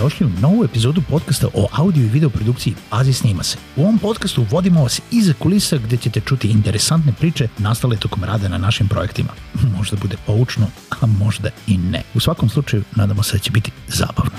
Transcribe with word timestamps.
Dobrodošli 0.00 0.26
u 0.26 0.40
novu 0.40 0.64
epizodu 0.64 1.02
podcasta 1.10 1.46
o 1.54 1.68
audio 1.72 2.02
i 2.02 2.08
video 2.08 2.30
produkciji 2.30 2.74
Pazi 2.90 3.12
snima 3.12 3.42
se. 3.42 3.58
U 3.76 3.82
ovom 3.82 3.98
podcastu 3.98 4.46
vodimo 4.50 4.82
vas 4.82 5.00
iza 5.10 5.32
kulisa 5.38 5.78
gde 5.78 5.96
ćete 5.96 6.20
čuti 6.20 6.48
interesantne 6.48 7.12
priče 7.18 7.48
nastale 7.58 7.96
tokom 7.96 8.24
rada 8.24 8.48
na 8.48 8.58
našim 8.58 8.88
projektima. 8.88 9.28
Možda 9.76 9.96
bude 10.02 10.16
poučno, 10.26 10.66
a 10.90 11.06
možda 11.06 11.50
i 11.66 11.78
ne. 11.78 12.02
U 12.14 12.20
svakom 12.20 12.48
slučaju, 12.48 12.82
nadamo 12.96 13.22
se 13.22 13.32
da 13.32 13.38
će 13.38 13.50
biti 13.50 13.70
zabavno. 13.88 14.30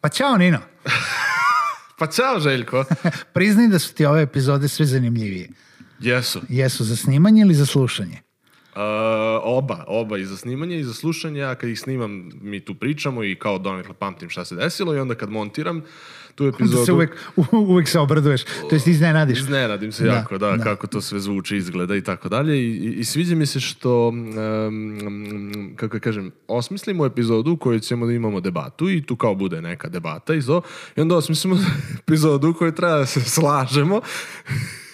Pa 0.00 0.08
ćao 0.08 0.36
Nino, 0.36 0.58
Pa 1.98 2.06
ćao, 2.06 2.40
Željko. 2.40 2.84
priznaj 3.34 3.68
da 3.68 3.78
su 3.78 3.94
ti 3.94 4.04
ove 4.06 4.22
epizode 4.22 4.68
sve 4.68 4.86
zanimljivije. 4.86 5.48
Jesu. 6.00 6.40
Jesu 6.48 6.84
za 6.84 6.96
snimanje 6.96 7.42
ili 7.42 7.54
za 7.54 7.66
slušanje? 7.66 8.20
Uh, 8.74 8.80
oba, 9.44 9.84
oba 9.86 10.18
i 10.18 10.24
za 10.24 10.36
snimanje 10.36 10.78
i 10.78 10.84
za 10.84 10.94
slušanje, 10.94 11.42
a 11.42 11.54
kad 11.54 11.70
ih 11.70 11.80
snimam 11.80 12.30
mi 12.42 12.60
tu 12.60 12.74
pričamo 12.74 13.24
i 13.24 13.34
kao 13.34 13.58
donekle 13.58 13.94
pamtim 13.94 14.30
šta 14.30 14.44
se 14.44 14.54
desilo 14.54 14.94
i 14.94 14.98
onda 14.98 15.14
kad 15.14 15.30
montiram 15.30 15.82
tu 16.34 16.46
epizodu... 16.46 16.76
Onda 16.76 16.84
se 16.84 16.92
uvek, 16.92 17.16
uvek 17.52 17.88
se 17.88 17.98
obraduješ, 17.98 18.44
to 18.44 18.74
jest 18.74 18.86
iznenadiš. 18.86 19.38
Iznenadim 19.38 19.92
se 19.92 20.04
Da, 20.04 20.12
jako, 20.12 20.38
da, 20.38 20.56
da. 20.56 20.64
kako 20.64 20.86
to 20.86 21.00
sve 21.00 21.20
zvuči, 21.20 21.56
izgleda 21.56 21.96
i 21.96 22.02
tako 22.02 22.28
dalje. 22.28 22.56
I, 22.56 22.76
i, 22.76 22.92
i 22.92 23.04
sviđa 23.04 23.36
mi 23.36 23.46
se 23.46 23.60
što, 23.60 24.08
um, 24.08 25.74
kako 25.76 25.96
da 25.96 26.00
kažem, 26.00 26.30
osmislimo 26.48 27.06
epizodu 27.06 27.52
u 27.52 27.56
kojoj 27.56 27.80
ćemo 27.80 28.06
da 28.06 28.12
imamo 28.12 28.40
debatu 28.40 28.90
i 28.90 29.02
tu 29.02 29.16
kao 29.16 29.34
bude 29.34 29.62
neka 29.62 29.88
debata 29.88 30.34
i 30.34 30.42
to. 30.42 30.62
I 30.96 31.00
onda 31.00 31.16
osmislimo 31.16 31.58
epizodu 32.02 32.50
u 32.50 32.54
kojoj 32.54 32.74
treba 32.74 32.98
da 32.98 33.06
se 33.06 33.20
slažemo 33.20 34.00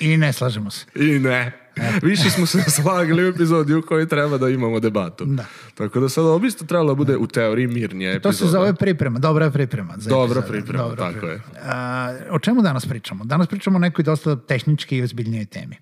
I 0.01 0.17
ne 0.17 0.33
slažemo 0.33 0.71
se. 0.71 0.87
I 0.95 1.19
ne. 1.19 1.66
Više 2.03 2.31
smo 2.31 2.47
se 2.47 2.63
slagali 2.73 3.25
u 3.25 3.29
epizodi 3.29 3.75
u 3.75 3.83
kojoj 3.83 4.09
treba 4.09 4.39
da 4.39 4.49
imamo 4.49 4.81
debatu. 4.81 5.25
Da. 5.25 5.45
Tako 5.75 6.01
da 6.01 6.09
sad 6.09 6.25
ovo 6.25 6.39
bi 6.39 6.47
isto 6.47 6.65
trebalo 6.65 6.89
da 6.89 6.95
bude 6.95 7.17
u 7.17 7.27
teoriji 7.27 7.67
mirnija 7.67 8.13
To 8.13 8.17
epizoda. 8.19 8.37
se 8.37 8.47
zove 8.47 8.75
priprema, 8.75 9.19
dobra 9.19 9.51
priprema. 9.51 9.95
Za 9.97 10.11
Dobra 10.11 10.43
priprema, 10.43 10.97
tako 10.97 11.27
je. 11.27 11.41
A, 11.63 12.15
o 12.31 12.39
čemu 12.39 12.63
danas 12.63 12.87
pričamo? 12.87 13.25
Danas 13.25 13.47
pričamo 13.47 13.77
o 13.77 13.81
nekoj 13.81 14.03
dosta 14.03 14.37
tehnički 14.39 14.97
i 14.97 15.03
ozbiljnijoj 15.03 15.45
temi. 15.47 15.77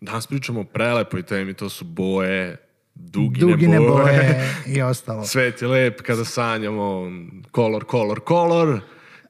Danas 0.00 0.26
pričamo 0.26 0.60
o 0.60 0.64
prelepoj 0.64 1.22
temi, 1.22 1.54
to 1.54 1.68
su 1.68 1.84
boje, 1.84 2.56
dugine, 2.94 3.46
Dugine 3.46 3.78
boje. 3.78 3.88
boje 3.92 4.54
i 4.76 4.82
ostalo. 4.82 5.24
Svet 5.24 5.62
je 5.62 5.68
lep 5.68 6.02
kada 6.02 6.24
sanjamo 6.24 7.06
kolor, 7.50 7.84
kolor, 7.84 8.20
kolor 8.20 8.80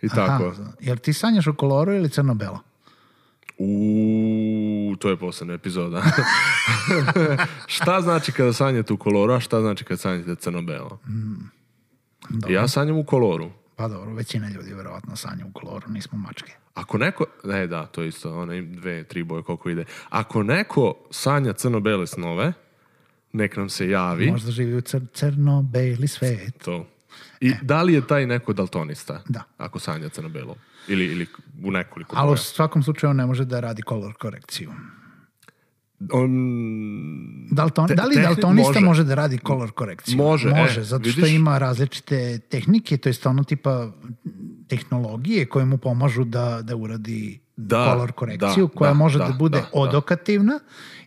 i 0.02 0.08
tako. 0.08 0.44
Aha, 0.46 0.72
jel 0.80 0.96
ti 0.96 1.12
sanjaš 1.12 1.46
o 1.46 1.52
koloru 1.52 1.92
ili 1.92 2.08
crno-belo? 2.08 2.58
U, 3.62 4.96
to 4.98 5.10
je 5.10 5.16
posebna 5.16 5.54
epizoda. 5.54 6.02
šta 7.66 8.00
znači 8.00 8.32
kada 8.32 8.52
sanjate 8.52 8.92
u 8.92 8.96
koloru, 8.96 9.32
a 9.32 9.40
šta 9.40 9.60
znači 9.60 9.84
kada 9.84 9.98
sanjate 9.98 10.34
crno-belo? 10.34 10.98
Ja 12.48 12.68
sanjam 12.68 12.96
u 12.96 13.04
koloru. 13.04 13.50
Pa 13.76 13.88
dobro, 13.88 14.14
većina 14.14 14.48
ljudi 14.48 14.74
verovatno 14.74 15.16
sanja 15.16 15.46
u 15.46 15.52
koloru, 15.52 15.86
nismo 15.88 16.18
mačke. 16.18 16.52
Ako 16.74 16.98
neko, 16.98 17.24
ne 17.44 17.66
da, 17.66 17.86
to 17.86 18.02
je 18.02 18.08
isto, 18.08 18.38
one 18.38 18.62
dve, 18.62 19.04
tri 19.04 19.22
boje 19.22 19.42
koliko 19.42 19.70
ide. 19.70 19.84
Ako 20.08 20.42
neko 20.42 20.94
sanja 21.10 21.52
crno-bele 21.52 22.06
snove, 22.06 22.52
nek 23.32 23.56
nam 23.56 23.68
se 23.68 23.88
javi 23.88 24.30
Možda 24.30 24.50
živi 24.50 24.76
u 24.76 24.80
cr 24.80 25.00
crno-beli 25.12 26.08
svet. 26.08 26.62
to. 26.64 26.86
I 27.40 27.52
da 27.62 27.82
li 27.82 27.92
je 27.92 28.06
taj 28.06 28.26
neko 28.26 28.52
daltonista? 28.52 29.22
Da. 29.28 29.42
Ako 29.58 29.78
sanja 29.78 30.08
crno-belo? 30.08 30.56
Ili, 30.88 31.04
ili 31.04 31.26
u 31.64 31.70
nekoliko 31.70 32.16
Ali 32.18 32.32
u 32.32 32.36
svakom 32.36 32.82
slučaju 32.82 33.10
on 33.10 33.16
ne 33.16 33.26
može 33.26 33.44
da 33.44 33.60
radi 33.60 33.82
kolor 33.82 34.14
korekciju. 34.14 34.72
On, 36.12 36.30
Dalton, 37.50 37.88
Te- 37.88 37.94
da 37.94 38.04
li 38.04 38.16
daltonista 38.16 38.72
može. 38.72 38.80
može. 38.80 39.04
da 39.04 39.14
radi 39.14 39.38
kolor 39.38 39.70
korekciju? 39.72 40.16
Može, 40.16 40.48
e, 40.48 40.52
Može, 40.54 40.82
zato 40.82 41.10
što 41.10 41.20
vidiš? 41.20 41.34
ima 41.36 41.58
različite 41.58 42.38
tehnike, 42.38 42.96
to 42.96 43.08
jest 43.08 43.26
ono 43.26 43.44
tipa 43.44 43.92
tehnologije 44.68 45.46
koje 45.46 45.64
mu 45.64 45.78
pomažu 45.78 46.24
da, 46.24 46.62
da 46.62 46.76
uradi 46.76 47.40
Da, 47.60 47.92
kolor 47.92 48.12
korekciju, 48.12 48.66
da, 48.66 48.74
koja 48.74 48.90
da, 48.90 48.94
može 48.94 49.18
da, 49.18 49.24
da, 49.24 49.32
bude 49.32 49.58
da, 49.58 49.62
da. 49.62 49.68
odokativna 49.72 50.60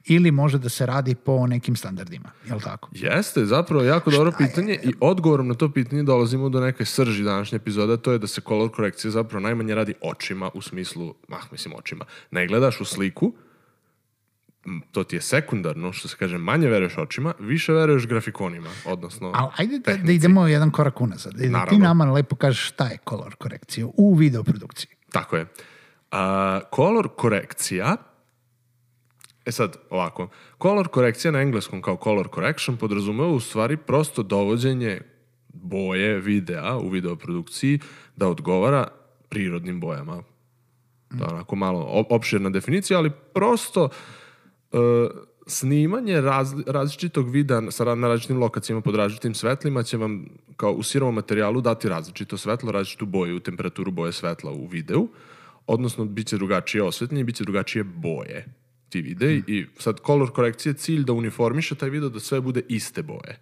ili 0.06 0.32
može 0.32 0.58
da 0.58 0.70
se 0.70 0.86
radi 0.86 1.16
po 1.16 1.48
nekim 1.48 1.76
standardima. 1.76 2.32
Je 2.48 2.56
li 2.56 2.62
tako? 2.62 2.90
Jeste, 2.92 3.46
zapravo 3.46 3.84
jako 3.84 4.12
dobro 4.12 4.32
pitanje 4.38 4.80
i 4.84 4.94
odgovorom 5.00 5.48
na 5.48 5.54
to 5.54 5.70
pitanje 5.70 6.04
dolazimo 6.04 6.50
do 6.50 6.60
neke 6.60 6.86
srži 6.86 7.24
današnje 7.24 7.56
epizode, 7.56 7.98
to 7.98 8.12
je 8.12 8.20
da 8.20 8.28
se 8.28 8.42
kolor 8.42 8.72
korekcija 8.72 9.12
zapravo 9.12 9.42
najmanje 9.42 9.76
radi 9.76 9.94
očima 10.02 10.50
u 10.54 10.62
smislu, 10.62 11.14
mah, 11.28 11.52
mislim 11.52 11.74
očima. 11.78 12.06
Ne 12.32 12.48
gledaš 12.48 12.82
u 12.82 12.86
sliku, 12.86 13.34
to 14.92 15.04
ti 15.04 15.16
je 15.16 15.22
sekundarno, 15.22 15.94
što 15.94 16.08
se 16.08 16.16
kaže, 16.20 16.38
manje 16.38 16.68
veruješ 16.68 16.98
očima, 16.98 17.34
više 17.40 17.74
veruješ 17.74 18.08
grafikonima, 18.08 18.70
odnosno 18.86 19.32
Ali 19.36 19.52
ajde 19.58 19.80
da, 19.80 19.98
da 19.98 20.12
idemo 20.12 20.48
jedan 20.48 20.72
korak 20.72 21.02
unazad. 21.02 21.34
Da 21.34 21.44
ti 21.44 21.50
Naravno. 21.50 21.80
nama 21.80 22.12
lepo 22.12 22.36
kažeš 22.36 22.68
šta 22.68 22.88
je 22.88 22.98
kolor 22.98 23.36
korekcija 23.36 23.88
u 23.94 24.16
videoprodukciji. 24.16 24.90
Tako 25.12 25.38
je. 25.38 25.46
A, 26.14 26.60
kolor 26.70 27.08
korekcija, 27.16 27.96
e 29.46 29.52
sad 29.52 29.78
ovako, 29.90 30.30
kolor 30.58 30.88
korekcija 30.88 31.32
na 31.32 31.42
engleskom 31.42 31.82
kao 31.82 31.98
color 32.04 32.28
correction 32.36 32.78
podrazumeva 32.78 33.30
u 33.30 33.40
stvari 33.40 33.78
prosto 33.78 34.24
dovođenje 34.24 35.02
boje 35.54 36.20
videa 36.20 36.78
u 36.78 36.90
videoprodukciji 36.90 37.80
da 38.16 38.28
odgovara 38.28 38.88
prirodnim 39.30 39.80
bojama. 39.80 40.24
To 41.18 41.24
je 41.26 41.34
onako 41.34 41.56
malo 41.56 41.80
op- 41.80 42.16
opširna 42.16 42.50
definicija, 42.50 43.00
ali 43.00 43.12
prosto 43.34 43.90
e, 44.72 44.78
snimanje 45.48 46.22
razli- 46.22 46.64
različitog 46.68 47.30
videa 47.30 47.72
sa 47.72 47.96
na 47.96 48.08
različitim 48.08 48.40
lokacijama 48.40 48.82
pod 48.82 48.96
različitim 48.96 49.34
svetlima 49.34 49.84
će 49.84 49.98
vam 49.98 50.26
kao 50.58 50.72
u 50.72 50.84
sirovom 50.84 51.16
materijalu 51.16 51.62
dati 51.62 51.90
različito 51.90 52.38
svetlo, 52.38 52.72
različitu 52.72 53.06
boju, 53.06 53.40
temperaturu 53.40 53.92
boje 53.92 54.12
svetla 54.12 54.52
u 54.52 54.68
videu, 54.68 55.08
odnosno 55.68 56.06
bit 56.06 56.28
će 56.28 56.38
drugačije 56.38 56.84
osvetljenje, 56.84 57.24
bit 57.24 57.36
će 57.36 57.44
drugačije 57.44 57.84
boje 57.84 58.46
ti 58.94 59.02
videi 59.02 59.44
i 59.48 59.66
sad 59.80 60.00
kolor 60.00 60.32
korekcije 60.32 60.72
je 60.72 60.78
cilj 60.78 61.04
da 61.04 61.14
uniformiše 61.14 61.76
taj 61.76 61.90
video 61.90 62.10
da 62.10 62.20
sve 62.20 62.42
bude 62.42 62.62
iste 62.70 63.04
boje. 63.04 63.40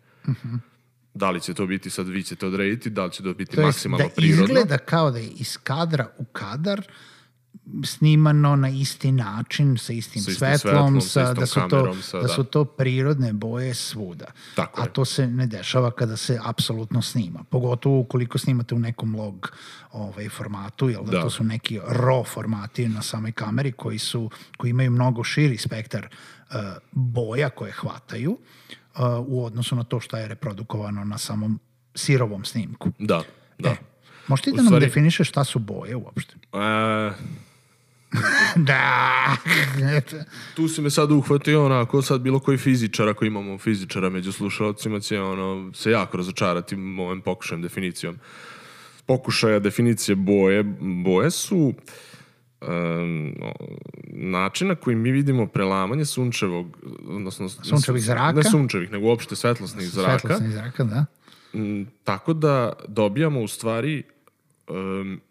Da 1.13 1.31
li 1.31 1.41
će 1.41 1.53
to 1.53 1.65
biti, 1.67 1.89
sad 1.89 2.07
vi 2.07 2.23
ćete 2.23 2.47
odrediti, 2.47 2.89
da 2.89 3.05
li 3.05 3.11
će 3.11 3.23
to 3.23 3.33
biti 3.33 3.55
To 3.55 3.61
maksimalno 3.61 4.05
da 4.07 4.13
prirodno. 4.15 4.43
izgleda 4.43 4.77
kao 4.77 5.11
da 5.11 5.19
je 5.19 5.27
iz 5.27 5.57
kadra 5.63 6.07
u 6.17 6.25
kadar 6.25 6.81
snimano 7.85 8.55
na 8.55 8.69
isti 8.69 9.11
način, 9.11 9.77
sa 9.77 9.93
istim, 9.93 10.21
Sa 10.21 10.31
istim 10.31 10.35
svetlom, 10.37 10.61
svetlom, 10.61 11.01
sa 11.01 11.25
sa, 11.25 11.33
da, 11.33 11.45
su 11.45 11.59
to, 11.61 11.95
sa- 11.95 12.17
da 12.17 12.21
da. 12.21 12.27
su 12.27 12.43
to 12.43 12.65
prirodne 12.65 13.33
boje 13.33 13.73
svuda. 13.73 14.25
Tako 14.55 14.81
A 14.81 14.85
je. 14.85 14.89
to 14.89 15.05
se 15.05 15.27
ne 15.27 15.47
dešava 15.47 15.91
kada 15.91 16.17
se 16.17 16.39
apsolutno 16.43 17.01
snima. 17.01 17.43
Pogotovo 17.45 17.99
ukoliko 17.99 18.37
snimate 18.37 18.75
u 18.75 18.79
nekom 18.79 19.15
log 19.15 19.51
ovaj, 19.91 20.29
formatu, 20.29 20.89
jel 20.89 21.03
da, 21.03 21.11
Da. 21.11 21.21
to 21.21 21.29
su 21.29 21.43
neki 21.43 21.79
RAW 21.81 22.25
formati 22.25 22.87
na 22.87 23.01
samoj 23.01 23.31
kameri 23.31 23.71
koji, 23.71 23.99
su, 23.99 24.29
koji 24.57 24.69
imaju 24.69 24.91
mnogo 24.91 25.23
širi 25.23 25.57
spektar 25.57 26.07
uh, 26.49 26.55
boja 26.91 27.49
koje 27.49 27.71
hvataju 27.71 28.31
uh, 28.31 28.39
u 29.19 29.45
odnosu 29.45 29.75
na 29.75 29.83
to 29.83 29.99
što 29.99 30.17
je 30.17 30.27
reprodukovano 30.27 31.03
na 31.03 31.17
samom 31.17 31.59
sirovom 31.95 32.45
snimku. 32.45 32.91
Da, 32.99 33.23
da. 33.59 33.69
E, 33.69 33.75
možeš 34.27 34.43
ti 34.43 34.51
da 34.51 34.57
nam 34.57 34.65
stvari- 34.67 34.79
definišeš 34.79 35.29
šta 35.29 35.43
su 35.43 35.59
boje 35.59 35.95
uopšte? 35.95 36.35
E, 36.53 37.11
Da! 38.55 39.37
tu 40.55 40.67
si 40.67 40.81
me 40.81 40.89
sad 40.89 41.11
uhvatio 41.11 41.65
onako, 41.65 42.01
sad 42.01 42.21
bilo 42.21 42.39
koji 42.39 42.57
fizičar, 42.57 43.09
ako 43.09 43.25
imamo 43.25 43.57
fizičara 43.57 44.09
među 44.09 44.31
slušalcima, 44.31 44.99
će 44.99 45.21
ono, 45.21 45.73
se 45.73 45.91
jako 45.91 46.17
razočarati 46.17 46.75
ovim 46.75 47.21
pokušajem 47.21 47.61
definicijom. 47.61 48.17
Pokušaja 49.05 49.59
definicije 49.59 50.15
boje, 50.15 50.63
boje 51.03 51.31
su 51.31 51.73
um, 52.61 53.33
način 54.13 54.67
na 54.67 54.75
koji 54.75 54.95
mi 54.95 55.11
vidimo 55.11 55.47
prelamanje 55.47 56.05
sunčevog, 56.05 56.77
odnosno 57.07 57.49
Sunčevih 57.49 58.03
zraka? 58.03 58.31
Ne 58.31 58.43
sunčevih, 58.43 58.91
nego 58.91 59.07
uopšte 59.07 59.35
svetlosnih 59.35 59.89
zraka. 59.89 60.19
Svetlosni 60.19 60.51
zraka, 60.51 60.83
da. 60.83 61.05
Mm, 61.59 61.83
tako 62.03 62.33
da 62.33 62.73
dobijamo 62.87 63.41
u 63.41 63.47
stvari 63.47 64.03
um, 64.69 65.21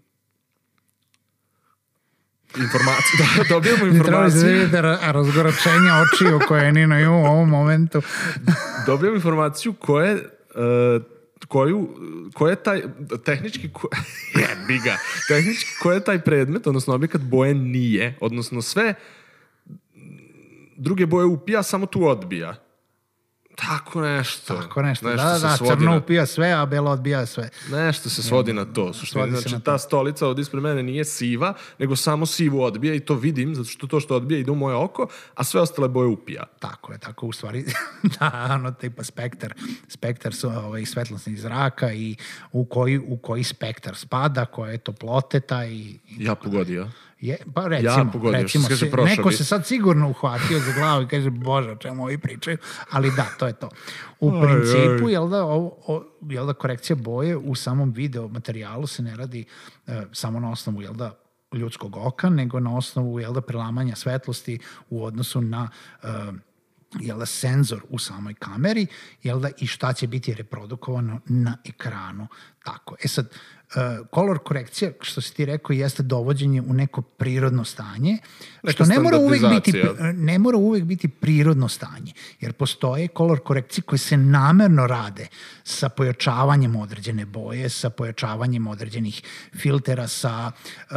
informaciju, 2.63 3.19
da, 3.19 3.61
treba 3.63 3.87
informaciju, 3.87 4.39
izvedeti 4.39 4.77
ra- 4.77 5.13
razgoračenja 5.13 5.93
očiju 6.03 6.41
koje 6.49 6.73
Nino 6.73 7.01
ima 7.01 7.17
u 7.17 7.25
ovom 7.25 7.49
momentu. 7.49 8.03
dobijamo 8.87 9.17
informaciju 9.17 9.73
koje 9.73 10.15
uh, 10.15 11.03
koju, 11.49 11.89
ko 12.35 12.49
je 12.49 12.57
taj, 12.57 12.83
tehnički, 13.25 13.73
ko, 13.73 13.89
jebi 14.41 14.81
ga, 14.85 14.97
tehnički 15.29 15.71
ko 15.83 15.93
je 15.93 16.05
taj 16.05 16.21
predmet, 16.21 16.67
odnosno 16.67 16.95
objekat 16.95 17.21
boje 17.21 17.55
nije, 17.55 18.17
odnosno 18.21 18.63
sve 18.63 18.95
druge 20.77 21.07
boje 21.07 21.27
upija, 21.27 21.63
samo 21.63 21.87
tu 21.87 22.07
odbija. 22.09 22.70
Tako 23.57 24.01
nešto. 24.01 24.55
Tako 24.55 24.83
nešto. 24.83 25.09
nešto 25.09 25.25
da, 25.25 25.39
da, 25.39 25.57
crno 25.57 25.91
na- 25.91 25.97
upija 25.97 26.27
sve, 26.27 26.53
a 26.53 26.67
belo 26.67 26.91
odbija 26.91 27.27
sve. 27.27 27.49
Nešto 27.71 28.11
se 28.11 28.23
svodi 28.23 28.53
na 28.53 28.65
to. 28.65 28.93
Suštini, 28.93 29.23
Svodi 29.23 29.31
znači, 29.31 29.55
na 29.55 29.61
ta 29.61 29.79
stolica 29.79 30.27
ovdje 30.27 30.43
ispred 30.43 30.63
mene 30.63 30.83
nije 30.83 31.05
siva, 31.05 31.55
nego 31.79 31.97
samo 31.97 32.27
sivu 32.27 32.63
odbija 32.63 32.95
i 32.95 33.01
to 33.01 33.15
vidim, 33.15 33.55
zato 33.55 33.69
što 33.69 33.87
to 33.87 34.01
što 34.01 34.17
odbija 34.17 34.39
ide 34.41 34.51
u 34.51 34.55
moje 34.55 34.77
oko, 34.77 35.07
a 35.35 35.45
sve 35.45 35.61
ostale 35.61 35.89
boje 35.89 36.07
upija. 36.09 36.45
Tako 36.59 36.93
je, 36.93 36.99
tako 36.99 37.27
u 37.27 37.33
stvari, 37.33 37.65
da, 38.19 38.49
ono 38.55 38.71
tipa 38.71 39.05
spektar, 39.05 39.55
spektar 39.89 40.35
su 40.35 40.49
ovaj, 40.49 40.87
svetlosnih 40.87 41.41
zraka 41.41 41.93
i 41.93 42.17
u 42.53 42.65
koji, 42.65 42.99
u 42.99 43.17
koji 43.17 43.45
spektar 43.45 43.97
spada, 43.97 44.45
koje 44.45 44.73
je 44.73 44.79
toplote 44.79 45.41
taj 45.41 45.69
i, 45.71 45.99
i 46.09 46.25
Ja 46.25 46.35
pogodio. 46.35 46.89
Je, 47.21 47.39
pa 47.55 47.67
recimo, 47.67 48.11
pogodio, 48.13 48.43
recimo 48.43 48.65
se 48.65 48.77
se- 48.77 48.91
prošao 48.91 49.17
neko 49.17 49.29
bi. 49.29 49.35
se 49.35 49.45
sad 49.45 49.67
sigurno 49.67 50.09
uhvatio 50.09 50.59
za 50.59 50.73
glavu 50.73 51.03
i 51.03 51.09
kaže, 51.09 51.31
bože, 51.31 51.71
o 51.71 51.77
čemu 51.77 52.03
ovi 52.05 52.19
pričaju, 52.19 52.57
ali 52.91 53.11
da, 53.11 53.27
to 53.39 53.47
je 53.47 53.53
to. 53.53 53.69
U 54.21 54.31
Aj, 54.31 54.41
principu, 54.43 55.07
aj. 55.07 55.13
jel 55.13 55.29
da, 55.29 55.45
ovo, 55.45 55.77
o, 55.87 56.05
jel 56.23 56.47
da, 56.47 56.53
korekcija 56.53 56.97
boje 56.97 57.37
u 57.37 57.55
samom 57.55 57.93
video 57.93 58.29
materijalu 58.29 58.87
se 58.87 59.03
ne 59.03 59.17
radi 59.17 59.45
e, 59.87 60.03
samo 60.13 60.41
na 60.41 60.51
osnovu, 60.51 60.83
jel 60.83 60.95
da, 60.95 61.19
ljudskog 61.53 61.97
oka, 61.97 62.29
nego 62.31 62.61
na 62.61 62.77
osnovu, 62.77 63.21
jel 63.21 63.33
da, 63.33 63.41
prelamanja 63.41 63.97
svetlosti 63.97 64.59
u 64.91 65.05
odnosu 65.05 65.41
na 65.41 65.69
e, 66.03 66.07
jel 67.01 67.19
da, 67.19 67.27
senzor 67.27 67.81
u 67.89 67.99
samoj 67.99 68.35
kameri, 68.35 68.87
jel 69.23 69.41
da, 69.41 69.49
i 69.59 69.67
šta 69.67 69.93
će 69.93 70.07
biti 70.07 70.35
reprodukovano 70.35 71.21
na 71.27 71.57
ekranu. 71.65 72.27
Tako. 72.65 72.97
E 73.05 73.09
sad, 73.09 73.27
uh, 73.27 74.07
color 74.15 74.39
korekcija, 74.39 74.91
što 75.01 75.21
si 75.21 75.35
ti 75.35 75.45
rekao, 75.45 75.75
jeste 75.75 76.03
dovođenje 76.03 76.63
u 76.63 76.73
neko 76.73 77.03
prirodno 77.03 77.65
stanje, 77.65 78.19
Neka 78.63 78.85
što 78.85 78.95
ne 78.95 79.01
mora 79.01 79.19
uvek 79.19 79.41
biti 79.41 79.71
standardizacija. 79.71 80.13
ne 80.13 80.39
mora 80.39 80.59
uvek 80.59 80.85
biti 80.85 81.09
prirodno 81.09 81.69
stanje, 81.69 82.13
jer 82.41 82.53
postoje 82.53 83.09
color 83.17 83.41
korekcije 83.41 83.83
koje 83.83 83.99
se 83.99 84.17
namerno 84.17 84.87
rade 84.87 85.27
sa 85.65 85.89
pojačavanjem 85.89 86.77
određene 86.77 87.27
boje, 87.27 87.69
sa 87.69 87.91
pojačavanjem 87.91 88.67
određenih 88.67 89.23
filtera, 89.55 90.09
sa, 90.09 90.53
uh, 90.91 90.97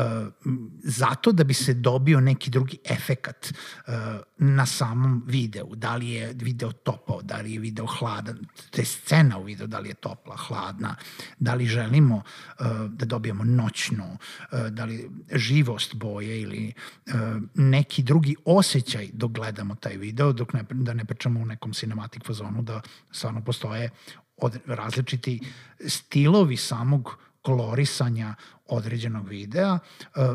zato 0.84 1.32
da 1.32 1.44
bi 1.44 1.54
se 1.54 1.74
dobio 1.74 2.20
neki 2.20 2.50
drugi 2.50 2.78
efekat 2.86 3.54
uh, 3.88 3.94
na 4.38 4.66
samom 4.66 5.24
videu. 5.28 5.76
Da 5.76 5.96
li 5.96 6.10
je 6.10 6.34
video 6.34 6.72
topao, 6.72 7.22
da 7.22 7.38
li 7.38 7.54
je 7.54 7.60
video 7.60 7.86
hladan, 7.86 8.40
te 8.72 8.86
scena 8.86 9.38
u 9.38 9.44
videu, 9.44 9.68
da 9.68 9.80
li 9.80 9.90
je 9.90 9.94
topla, 9.94 10.36
hladna, 10.38 10.96
da 11.40 11.53
li 11.54 11.66
želimo 11.66 12.16
uh, 12.16 12.66
da 12.90 13.06
dobijemo 13.06 13.44
noćnu, 13.44 14.18
uh, 14.52 14.68
da 14.68 14.86
li 14.86 15.10
živost 15.32 15.96
boje 15.96 16.42
ili 16.42 16.74
uh, 17.08 17.14
neki 17.54 18.04
drugi 18.04 18.36
osjećaj 18.46 19.10
dok 19.14 19.32
gledamo 19.32 19.76
taj 19.76 19.98
video, 19.98 20.34
dok 20.34 20.54
ne, 20.54 20.64
da 20.72 20.94
ne 20.94 21.06
pričamo 21.06 21.40
u 21.40 21.46
nekom 21.46 21.74
cinematic 21.74 22.24
fazonu, 22.26 22.62
da 22.62 22.82
stvarno 23.12 23.42
postoje 23.44 23.90
od, 24.38 24.60
različiti 24.66 25.40
stilovi 25.88 26.58
samog 26.58 27.18
kolorisanja 27.42 28.36
određenog 28.66 29.28
videa, 29.28 29.74
uh, 29.74 29.80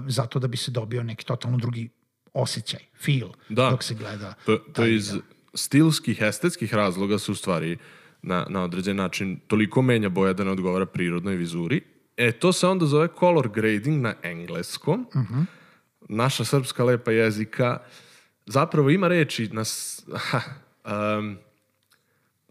zato 0.09 0.39
da 0.39 0.49
bi 0.49 0.57
se 0.57 0.71
dobio 0.71 1.03
neki 1.03 1.25
totalno 1.25 1.59
drugi 1.59 1.89
osjećaj, 2.33 2.81
feel, 3.05 3.29
Da. 3.49 3.71
dok 3.71 3.83
se 3.83 3.95
gleda 3.95 4.35
To, 4.47 4.57
to 4.57 4.87
iz 4.87 5.09
video. 5.13 5.23
stilskih, 5.55 6.21
estetskih 6.21 6.75
razloga 6.75 7.19
se 7.19 7.33
u 7.33 7.35
stvari 7.35 7.79
na, 8.23 8.47
na 8.49 8.63
određen 8.63 8.97
način 8.97 9.41
toliko 9.47 9.83
menja 9.83 10.09
boja 10.09 10.33
da 10.33 10.45
ne 10.45 10.51
odgovara 10.51 10.87
prirodnoj 10.87 11.37
vizuri. 11.37 11.81
E, 12.17 12.33
to 12.33 12.53
se 12.53 12.67
onda 12.67 12.87
zove 12.87 13.09
color 13.19 13.49
grading 13.49 14.03
na 14.03 14.15
engleskom. 14.23 15.07
Naša 16.09 16.45
srpska 16.45 16.85
lepa 16.85 17.11
jezika 17.11 17.79
zapravo 18.47 18.91
ima 18.91 19.09
reči 19.09 19.49
na... 19.53 19.63
ha, 20.17 20.41
um, 21.19 21.37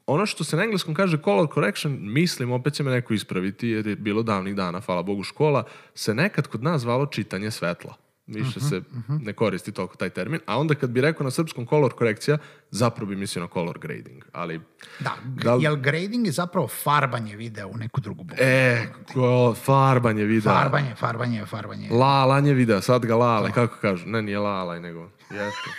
ono 0.05 0.25
što 0.25 0.43
se 0.43 0.55
na 0.55 0.63
engleskom 0.63 0.93
kaže 0.93 1.17
color 1.23 1.47
correction, 1.53 1.97
mislim, 2.01 2.51
opet 2.51 2.73
će 2.73 2.83
me 2.83 2.91
neko 2.91 3.13
ispraviti, 3.13 3.67
jer 3.67 3.87
je 3.87 3.95
bilo 3.95 4.23
davnih 4.23 4.55
dana, 4.55 4.79
hvala 4.79 5.01
Bogu, 5.01 5.23
škola, 5.23 5.63
se 5.95 6.13
nekad 6.13 6.47
kod 6.47 6.63
nas 6.63 6.81
zvalo 6.81 7.05
čitanje 7.05 7.51
svetla. 7.51 7.95
Više 8.27 8.59
se 8.59 8.81
ne 9.09 9.33
koristi 9.33 9.71
toliko 9.71 9.95
taj 9.95 10.09
termin. 10.09 10.39
A 10.45 10.59
onda 10.59 10.75
kad 10.75 10.89
bi 10.89 11.01
rekao 11.01 11.24
na 11.24 11.31
srpskom 11.31 11.65
color 11.65 11.94
korekcija, 11.94 12.38
zapravo 12.71 13.09
bi 13.09 13.15
mislio 13.15 13.41
na 13.41 13.50
color 13.50 13.79
grading. 13.79 14.24
Ali, 14.33 14.62
Da, 15.00 15.12
Da 15.35 15.56
li- 15.56 15.63
jer 15.63 15.75
grading 15.75 16.25
je 16.25 16.31
zapravo 16.31 16.68
farbanje 16.68 17.35
videa 17.35 17.68
u 17.68 17.77
neku 17.77 18.01
drugu 18.01 18.24
boju. 18.24 18.38
e, 18.39 18.83
ko, 19.13 19.56
farbanje 19.56 20.24
videa. 20.24 20.53
Farbanje, 20.53 20.95
farbanje, 20.95 21.45
farbanje. 21.45 21.89
Lalanje 21.91 22.53
videa, 22.53 22.81
sad 22.81 23.06
ga 23.06 23.15
lale, 23.15 23.51
kako 23.51 23.75
kažu? 23.77 24.07
Ne, 24.07 24.21
nije 24.21 24.39
lalaj, 24.39 24.79
nego 24.79 25.09
jeste. 25.21 25.69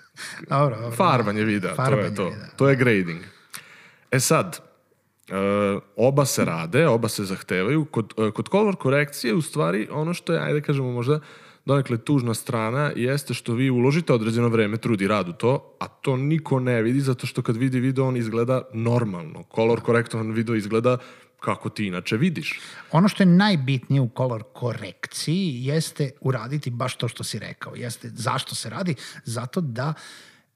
Dobro, 0.50 0.76
dobro. 0.76 0.90
Farbanje 0.92 1.44
videa, 1.44 1.70
to 1.70 1.76
Farbanje 1.76 2.02
je 2.04 2.14
to. 2.14 2.24
videa. 2.24 2.46
To 2.56 2.68
je 2.68 2.76
grading. 2.76 3.20
E 4.10 4.20
sad, 4.20 4.60
e, 5.28 5.32
oba 5.96 6.24
se 6.24 6.44
rade, 6.44 6.88
oba 6.88 7.08
se 7.08 7.24
zahtevaju. 7.24 7.84
Kod, 7.84 8.14
e, 8.18 8.30
kod 8.30 8.48
color 8.48 8.76
korekcije, 8.76 9.34
u 9.34 9.42
stvari, 9.42 9.88
ono 9.90 10.14
što 10.14 10.32
je, 10.32 10.40
ajde 10.40 10.60
kažemo, 10.60 10.92
možda 10.92 11.20
donekle 11.68 11.98
tužna 11.98 12.34
strana 12.34 12.92
jeste 12.96 13.34
što 13.34 13.54
vi 13.54 13.70
uložite 13.70 14.12
određeno 14.12 14.48
vreme, 14.48 14.76
trudi 14.76 15.08
rad 15.08 15.28
u 15.28 15.32
to, 15.32 15.76
a 15.80 15.88
to 15.88 16.16
niko 16.16 16.60
ne 16.60 16.82
vidi, 16.82 17.00
zato 17.00 17.26
što 17.26 17.42
kad 17.42 17.56
vidi 17.56 17.80
video, 17.80 18.06
on 18.08 18.16
izgleda 18.16 18.62
normalno. 18.72 19.44
Color 19.54 19.80
korektovan 19.80 20.32
video 20.32 20.54
izgleda 20.54 20.98
kako 21.40 21.68
ti 21.68 21.86
inače 21.86 22.16
vidiš. 22.16 22.60
Ono 22.92 23.08
što 23.08 23.22
je 23.22 23.26
najbitnije 23.26 24.00
u 24.00 24.10
color 24.16 24.42
korekciji 24.52 25.64
jeste 25.64 26.10
uraditi 26.20 26.70
baš 26.70 26.96
to 26.96 27.08
što 27.08 27.24
si 27.24 27.38
rekao. 27.38 27.74
Jeste 27.76 28.10
zašto 28.14 28.54
se 28.54 28.70
radi? 28.70 28.94
Zato 29.24 29.60
da 29.60 29.94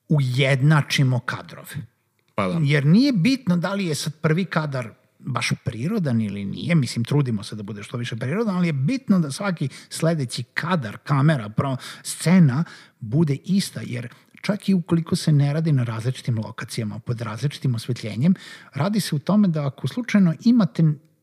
ujednačimo 0.09 1.21
kadrove. 1.21 1.87
Pa 2.35 2.49
da. 2.49 2.59
Jer 2.63 2.87
nije 2.87 3.13
bitno 3.13 3.57
da 3.57 3.75
li 3.75 3.87
je 3.87 3.95
sad 3.95 4.21
prvi 4.21 4.45
kadar 4.45 4.91
baš 5.25 5.53
prirodan 5.65 6.21
ili 6.21 6.45
nije, 6.45 6.75
mislim 6.75 7.05
trudimo 7.05 7.43
se 7.43 7.57
da 7.57 7.63
bude 7.63 7.83
što 7.83 7.97
više 7.97 8.17
prirodan, 8.17 8.57
ali 8.57 8.69
je 8.69 8.73
bitno 8.73 9.19
da 9.19 9.31
svaki 9.31 9.69
sledeći 9.89 10.43
kadar, 10.43 10.99
kamera, 11.05 11.49
pro, 11.49 11.77
scena 12.03 12.65
bude 13.01 13.37
ista, 13.45 13.81
jer 13.85 14.09
čak 14.43 14.69
i 14.69 14.75
ukoliko 14.75 15.17
se 15.17 15.33
ne 15.33 15.53
radi 15.53 15.73
na 15.73 15.85
različitim 15.85 16.39
lokacijama, 16.39 16.99
pod 16.99 17.21
različitim 17.21 17.75
osvetljenjem, 17.75 18.35
radi 18.75 19.01
se 19.01 19.15
u 19.15 19.19
tome 19.19 19.49
da 19.49 19.67
ako 19.67 19.89
slučajno 19.89 20.35
imate 20.45 20.83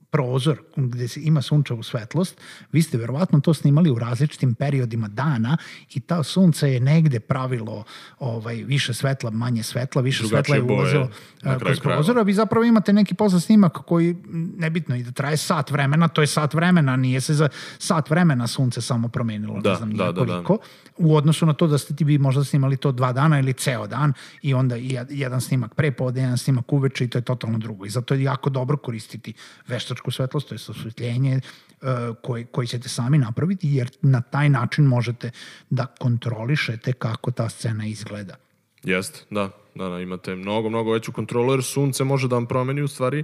prozor 0.09 0.57
gde 0.75 1.07
se 1.07 1.21
ima 1.23 1.41
sunčevu 1.41 1.83
svetlost, 1.83 2.41
vi 2.71 2.81
ste 2.81 2.97
verovatno 2.97 3.39
to 3.39 3.53
snimali 3.53 3.89
u 3.89 3.99
različitim 3.99 4.55
periodima 4.55 5.07
dana 5.07 5.57
i 5.93 5.99
ta 5.99 6.23
sunce 6.23 6.73
je 6.73 6.79
negde 6.79 7.19
pravilo 7.19 7.83
ovaj, 8.19 8.55
više 8.55 8.93
svetla, 8.93 9.29
manje 9.29 9.63
svetla, 9.63 10.01
više 10.01 10.23
Drugačije 10.23 10.43
svetla 10.43 10.73
je 10.73 10.79
ulazilo 10.79 11.09
kraju 11.41 11.59
kroz 11.59 11.79
prozor, 11.79 12.19
a 12.19 12.21
vi 12.21 12.33
zapravo 12.33 12.63
imate 12.63 12.93
neki 12.93 13.13
posle 13.13 13.39
snimak 13.39 13.71
koji, 13.71 14.15
nebitno, 14.57 14.95
i 14.95 15.03
da 15.03 15.11
traje 15.11 15.37
sat 15.37 15.71
vremena, 15.71 16.07
to 16.07 16.21
je 16.21 16.27
sat 16.27 16.53
vremena, 16.53 16.95
nije 16.95 17.21
se 17.21 17.33
za 17.33 17.49
sat 17.77 18.09
vremena 18.09 18.47
sunce 18.47 18.81
samo 18.81 19.07
promenilo, 19.07 19.61
Da, 19.61 19.69
ne 19.69 19.75
znam 19.75 19.91
da, 19.91 20.11
da, 20.11 20.11
da. 20.11 20.43
koliko, 20.43 20.57
u 20.97 21.15
odnosu 21.15 21.45
na 21.45 21.53
to 21.53 21.67
da 21.67 21.77
ste 21.77 21.95
ti 21.95 22.03
vi 22.03 22.17
možda 22.17 22.43
snimali 22.43 22.77
to 22.77 22.91
dva 22.91 23.13
dana 23.13 23.39
ili 23.39 23.53
ceo 23.53 23.87
dan 23.87 24.13
i 24.41 24.53
onda 24.53 24.75
jedan 25.09 25.41
snimak 25.41 25.75
pre 25.75 25.91
podne, 25.91 26.21
jedan 26.21 26.37
snimak 26.37 26.73
uveče 26.73 27.05
i 27.05 27.07
to 27.07 27.17
je 27.17 27.21
totalno 27.21 27.57
drugo. 27.57 27.85
I 27.85 27.89
zato 27.89 28.13
je 28.13 28.23
jako 28.23 28.49
dobro 28.49 28.77
koristiti 28.77 29.33
veštačku 29.67 29.98
svetlost, 30.07 30.49
to 30.49 30.55
je 30.55 30.59
osvetljenje 30.69 31.39
koji, 32.21 32.45
koji 32.45 32.67
ćete 32.67 32.89
sami 32.89 33.17
napraviti, 33.17 33.67
jer 33.69 33.89
na 34.01 34.21
taj 34.21 34.49
način 34.49 34.85
možete 34.85 35.31
da 35.69 35.85
kontrolišete 35.85 36.93
kako 36.93 37.31
ta 37.31 37.49
scena 37.49 37.85
izgleda. 37.87 38.35
Jeste, 38.83 39.19
da, 39.29 39.49
da, 39.75 39.89
da, 39.89 39.99
imate 39.99 40.35
mnogo, 40.35 40.69
mnogo 40.69 40.93
veću 40.93 41.11
kontrolu, 41.11 41.53
jer 41.53 41.63
sunce 41.63 42.03
može 42.03 42.27
da 42.27 42.35
vam 42.35 42.45
promeni 42.45 42.81
u 42.81 42.87
stvari 42.87 43.23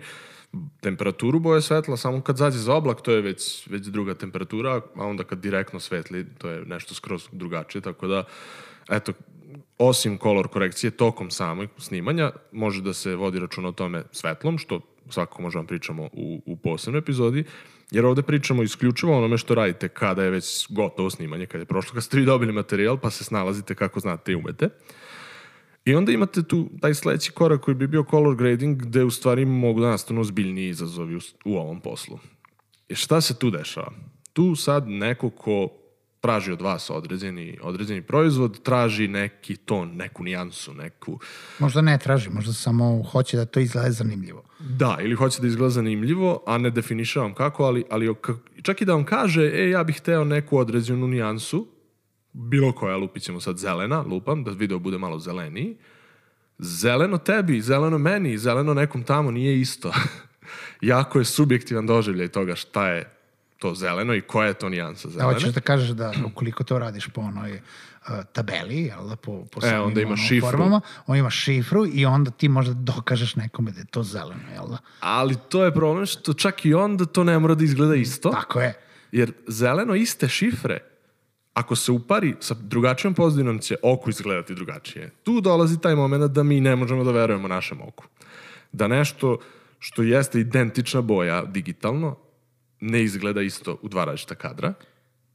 temperaturu 0.82 1.40
boje 1.40 1.62
svetla, 1.62 1.98
samo 1.98 2.22
kad 2.22 2.38
zađe 2.38 2.58
za 2.58 2.74
oblak, 2.74 3.02
to 3.02 3.12
je 3.12 3.22
već, 3.22 3.68
već 3.68 3.86
druga 3.88 4.14
temperatura, 4.14 4.82
a 4.96 5.06
onda 5.06 5.24
kad 5.24 5.40
direktno 5.40 5.80
svetli, 5.80 6.26
to 6.38 6.50
je 6.50 6.66
nešto 6.66 6.94
skroz 6.94 7.28
drugačije, 7.32 7.82
tako 7.82 8.08
da, 8.08 8.24
eto, 8.90 9.14
osim 9.78 10.18
kolor 10.18 10.48
korekcije 10.48 10.92
tokom 10.92 11.32
samog 11.32 11.70
snimanja, 11.78 12.32
može 12.52 12.82
da 12.82 12.94
se 12.94 13.16
vodi 13.16 13.40
račun 13.40 13.66
o 13.66 13.72
tome 13.72 14.04
svetlom, 14.12 14.58
što 14.58 14.80
svakako 15.10 15.42
možemo 15.42 15.60
vam 15.60 15.68
pričamo 15.68 16.04
u, 16.14 16.42
u 16.46 16.56
posebnoj 16.56 17.00
epizodi, 17.00 17.44
jer 17.92 18.06
ovde 18.06 18.22
pričamo 18.22 18.64
isključivo 18.64 19.18
onome 19.18 19.38
što 19.38 19.56
radite 19.56 19.88
kada 19.88 20.24
je 20.24 20.30
već 20.30 20.68
gotovo 20.70 21.10
snimanje, 21.10 21.46
kada 21.46 21.62
je 21.62 21.66
prošlo, 21.66 21.94
kad 21.94 22.04
ste 22.04 22.18
vi 22.18 22.26
dobili 22.26 22.54
materijal, 22.54 22.98
pa 22.98 23.10
se 23.10 23.24
snalazite 23.24 23.76
kako 23.76 24.00
znate 24.00 24.32
i 24.32 24.36
umete. 24.36 24.70
I 25.86 25.96
onda 25.96 26.12
imate 26.12 26.44
tu 26.44 26.70
taj 26.82 26.94
sledeći 26.94 27.32
korak 27.32 27.62
koji 27.62 27.76
bi 27.76 27.88
bio 27.88 28.06
color 28.10 28.36
grading, 28.36 28.82
gde 28.82 29.04
u 29.04 29.12
stvari 29.12 29.46
mogu 29.46 29.82
da 29.82 29.90
nastanu 29.90 30.22
ozbiljniji 30.22 30.70
izazovi 30.70 31.16
u, 31.16 31.20
u 31.46 31.58
ovom 31.58 31.82
poslu. 31.82 32.20
I 32.90 32.96
šta 32.96 33.22
se 33.22 33.40
tu 33.40 33.50
dešava? 33.50 33.92
Tu 34.34 34.56
sad 34.56 34.88
neko 34.88 35.30
ko 35.30 35.70
traži 36.26 36.52
od 36.52 36.62
vas 36.62 36.90
određeni, 36.90 37.58
određeni 37.62 38.02
proizvod, 38.02 38.62
traži 38.64 39.08
neki 39.08 39.56
ton, 39.56 39.96
neku 39.96 40.24
nijansu, 40.24 40.74
neku... 40.74 41.20
Možda 41.60 41.82
ne 41.82 41.98
traži, 41.98 42.30
možda 42.30 42.54
samo 42.54 43.04
hoće 43.04 43.38
da 43.38 43.46
to 43.46 43.60
izgleda 43.60 43.92
zanimljivo. 43.92 44.44
Da, 44.60 44.98
ili 45.02 45.16
hoće 45.16 45.42
da 45.42 45.48
izgleda 45.48 45.70
zanimljivo, 45.70 46.44
a 46.48 46.58
ne 46.58 46.70
definiše 46.70 47.20
vam 47.20 47.34
kako, 47.34 47.64
ali, 47.64 47.84
ali 47.90 48.16
čak 48.62 48.82
i 48.82 48.86
da 48.86 48.94
vam 48.94 49.06
kaže, 49.06 49.52
e, 49.54 49.70
ja 49.70 49.84
bih 49.84 49.98
hteo 49.98 50.24
neku 50.24 50.58
određenu 50.58 51.08
nijansu, 51.08 51.68
bilo 52.34 52.72
koja, 52.72 52.98
lupit 52.98 53.24
ćemo 53.24 53.40
sad 53.40 53.58
zelena, 53.58 54.02
lupam, 54.02 54.44
da 54.44 54.52
video 54.52 54.80
bude 54.80 54.98
malo 54.98 55.20
zeleniji, 55.20 55.78
zeleno 56.58 57.18
tebi, 57.18 57.62
zeleno 57.62 57.98
meni, 57.98 58.38
zeleno 58.38 58.74
nekom 58.74 59.04
tamo 59.04 59.32
nije 59.32 59.60
isto. 59.60 59.94
jako 60.82 61.20
je 61.20 61.26
subjektivan 61.26 61.86
doživljaj 61.86 62.28
toga 62.28 62.56
šta 62.56 62.90
je 62.90 63.15
to 63.58 63.74
zeleno 63.76 64.14
i 64.14 64.22
koja 64.22 64.48
je 64.48 64.54
to 64.54 64.70
nijansa 64.70 65.10
zelene. 65.10 65.32
Evo 65.32 65.40
ćeš 65.40 65.50
da 65.50 65.62
kažeš 65.62 65.90
da 65.90 66.14
ukoliko 66.26 66.64
to 66.64 66.80
radiš 66.80 67.08
po 67.08 67.22
onoj 67.22 67.54
uh, 67.54 67.62
tabeli, 68.34 68.82
jel 68.82 69.08
da, 69.08 69.16
po, 69.16 69.46
po 69.52 69.60
E, 69.64 69.70
samim 69.70 69.84
onda 69.84 70.02
ima 70.02 70.08
ono, 70.08 70.18
šifru. 70.18 70.50
formama, 70.50 70.82
on 71.08 71.18
ima 71.18 71.30
šifru 71.30 71.86
i 71.94 72.06
onda 72.06 72.32
ti 72.32 72.50
možda 72.50 72.74
dokažeš 72.74 73.36
nekome 73.36 73.72
da 73.72 73.80
je 73.80 73.86
to 73.86 74.04
zeleno, 74.04 74.52
jel 74.54 74.68
da? 74.68 74.78
Ali 75.00 75.36
to 75.50 75.66
je 75.66 75.74
problem 75.74 76.06
što 76.06 76.34
čak 76.34 76.66
i 76.66 76.74
onda 76.74 77.06
to 77.06 77.24
ne 77.24 77.40
mora 77.40 77.56
da 77.56 77.64
izgleda 77.64 77.96
isto. 77.96 78.30
Tako 78.30 78.62
je. 78.62 78.74
Jer 79.12 79.32
zeleno 79.48 79.96
iste 79.96 80.28
šifre, 80.28 80.80
ako 81.54 81.76
se 81.76 81.92
upari 81.92 82.36
sa 82.40 82.56
drugačijom 82.60 83.14
pozadinom, 83.14 83.60
će 83.60 83.76
oku 83.84 84.10
izgledati 84.10 84.56
drugačije. 84.56 85.12
Tu 85.24 85.42
dolazi 85.42 85.80
taj 85.82 85.96
moment 85.96 86.32
da 86.32 86.44
mi 86.44 86.62
ne 86.62 86.76
možemo 86.76 87.04
da 87.04 87.12
verujemo 87.12 87.48
našem 87.48 87.82
oku. 87.82 88.06
Da 88.72 88.88
nešto 88.88 89.38
što 89.80 90.02
jeste 90.04 90.40
identična 90.40 91.02
boja 91.02 91.46
digitalno, 91.46 92.16
ne 92.80 93.04
izgleda 93.04 93.42
isto 93.42 93.78
u 93.82 93.88
dva 93.88 94.06
različita 94.06 94.36
kadra 94.36 94.74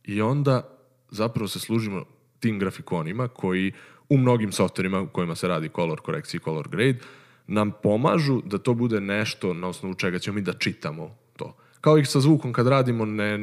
i 0.05 0.23
onda 0.23 0.79
zapravo 1.11 1.49
se 1.49 1.61
služimo 1.61 2.05
tim 2.41 2.59
grafikonima 2.59 3.29
koji 3.29 3.73
u 4.09 4.19
mnogim 4.19 4.53
softverima 4.53 5.01
u 5.01 5.07
kojima 5.07 5.35
se 5.35 5.49
radi 5.49 5.71
color 5.77 6.01
korekcija 6.01 6.39
i 6.39 6.45
color 6.45 6.69
grade 6.69 6.99
nam 7.47 7.73
pomažu 7.83 8.43
da 8.45 8.59
to 8.59 8.75
bude 8.75 9.01
nešto 9.01 9.55
na 9.55 9.69
osnovu 9.69 9.95
čega 9.95 10.19
ćemo 10.19 10.35
mi 10.35 10.43
da 10.43 10.53
čitamo 10.53 11.17
to. 11.37 11.57
Kao 11.81 11.99
i 11.99 12.05
sa 12.05 12.21
zvukom 12.21 12.53
kad 12.53 12.67
radimo, 12.67 13.05
ne, 13.05 13.39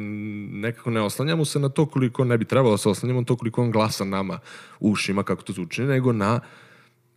nekako 0.52 0.90
ne 0.90 1.00
oslanjamo 1.00 1.44
se 1.44 1.58
na 1.58 1.68
to 1.68 1.86
koliko 1.86 2.24
ne 2.24 2.38
bi 2.38 2.44
trebalo 2.44 2.70
da 2.70 2.78
se 2.78 2.88
oslanjamo 2.88 3.20
na 3.20 3.26
to 3.26 3.36
koliko 3.36 3.62
on 3.62 3.70
glasa 3.70 4.04
nama 4.04 4.38
u 4.80 4.90
ušima 4.90 5.22
kako 5.22 5.42
to 5.42 5.52
zvuči, 5.52 5.82
nego 5.82 6.12
na 6.12 6.40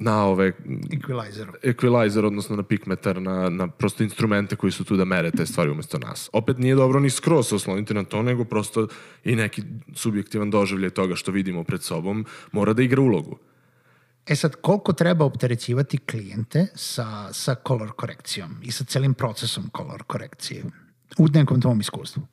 na 0.02 0.26
ove 0.26 0.54
Equalizeru. 0.92 1.54
equalizer, 1.64 2.26
odnosno 2.26 2.56
na 2.56 2.64
pikmetar, 2.64 3.22
na, 3.22 3.50
na 3.50 3.68
prosto 3.68 4.04
instrumente 4.04 4.56
koji 4.56 4.72
su 4.72 4.84
tu 4.84 4.98
da 4.98 5.06
mere 5.06 5.32
te 5.32 5.46
stvari 5.46 5.72
umesto 5.72 6.00
nas. 6.00 6.30
Opet 6.34 6.58
nije 6.58 6.76
dobro 6.76 7.00
ni 7.00 7.10
skroz 7.10 7.48
se 7.48 7.56
osloniti 7.56 7.94
na 7.94 8.04
to, 8.04 8.22
nego 8.22 8.44
prosto 8.44 8.88
i 9.24 9.36
neki 9.36 9.64
subjektivan 9.96 10.50
doživljaj 10.50 10.90
toga 10.90 11.16
što 11.16 11.32
vidimo 11.32 11.64
pred 11.64 11.84
sobom 11.84 12.26
mora 12.52 12.74
da 12.74 12.82
igra 12.82 13.02
ulogu. 13.02 13.38
E 14.28 14.36
sad, 14.36 14.56
koliko 14.56 14.94
treba 14.94 15.26
opterećivati 15.26 15.98
klijente 15.98 16.68
sa, 16.76 17.34
sa 17.34 17.56
color 17.68 17.92
korekcijom 17.92 18.58
i 18.64 18.72
sa 18.72 18.84
celim 18.84 19.14
procesom 19.14 19.70
color 19.78 20.04
korekcije 20.04 20.64
u 21.18 21.28
nekom 21.28 21.62
tvom 21.62 21.80
iskustvu? 21.80 22.24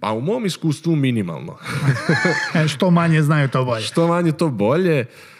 Pa 0.00 0.12
u 0.12 0.20
mom 0.20 0.46
iskustvu 0.46 0.96
minimalno. 0.96 1.58
E, 2.54 2.68
što 2.68 2.90
manje 2.90 3.22
znaju, 3.22 3.48
to 3.48 3.64
bolje. 3.64 3.82
Što 3.82 4.08
manje 4.08 4.32
to 4.32 4.48
bolje. 4.48 5.00
Uh, 5.00 5.35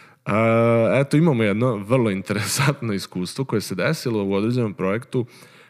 eto, 1.00 1.16
imamo 1.16 1.42
jedno 1.42 1.76
vrlo 1.76 2.10
interesantno 2.10 2.92
iskustvo 2.92 3.44
koje 3.44 3.60
se 3.60 3.74
desilo 3.74 4.24
u 4.24 4.32
određenom 4.32 4.74
projektu 4.74 5.26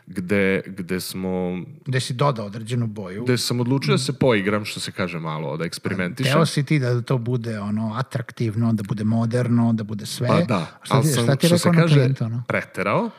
gde, 0.07 0.63
gde 0.67 1.01
smo 1.01 1.63
Gde 1.87 2.01
si 2.01 2.15
dodao 2.15 2.47
određenu 2.47 2.87
boju. 2.87 3.25
gde 3.25 3.39
sam 3.39 3.61
odlučio 3.61 3.93
da 3.93 3.99
se 3.99 4.13
poigram, 4.13 4.65
što 4.65 4.81
se 4.81 4.93
kaže 4.93 5.19
malo, 5.19 5.57
da 5.57 5.65
eksperimentišem. 5.65 6.33
Teo 6.33 6.47
si 6.47 6.65
ti 6.65 6.79
da 6.79 7.03
to 7.03 7.19
bude 7.19 7.61
ono 7.61 7.95
atraktivno, 7.97 8.73
da 8.73 8.83
bude 8.83 9.05
moderno, 9.05 9.73
da 9.73 9.85
bude 9.85 10.07
sve. 10.07 10.29
Pa 10.29 10.41
da, 10.41 10.67
Šta 10.83 10.95
ali 10.95 11.03
ti, 11.03 11.09
sam, 11.09 11.23
šta 11.25 11.37
ti 11.37 11.47
što 11.47 11.59
se 11.59 11.71
kaže, 11.75 11.95
klijentu? 11.95 12.25
Ono? 12.25 12.43
preterao. 12.49 13.11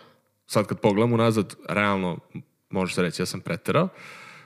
Sad 0.45 0.67
kad 0.67 0.79
pogledam 0.79 1.13
unazad, 1.13 1.55
realno, 1.69 2.17
može 2.69 2.95
se 2.95 3.01
reći, 3.01 3.21
ja 3.21 3.25
sam 3.25 3.39
preterao. 3.41 3.89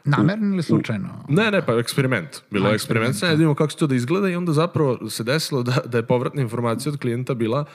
Namerno 0.06 0.54
ili 0.54 0.64
slučajno? 0.64 1.10
Ne, 1.30 1.52
ne, 1.52 1.66
pa 1.66 1.74
eksperiment. 1.74 2.42
Bilo 2.52 2.70
je 2.70 2.76
eksperiment, 2.76 3.16
sad 3.16 3.30
da 3.30 3.36
vidimo 3.36 3.56
kako 3.56 3.72
će 3.72 3.78
to 3.78 3.88
da 3.88 3.96
izgleda 3.96 4.30
i 4.30 4.36
onda 4.36 4.54
zapravo 4.54 5.10
se 5.10 5.24
desilo 5.24 5.64
da, 5.64 5.78
da 5.86 5.98
je 5.98 6.06
povratna 6.06 6.42
informacija 6.42 6.92
od 6.92 7.00
klijenta 7.00 7.34
bila 7.34 7.66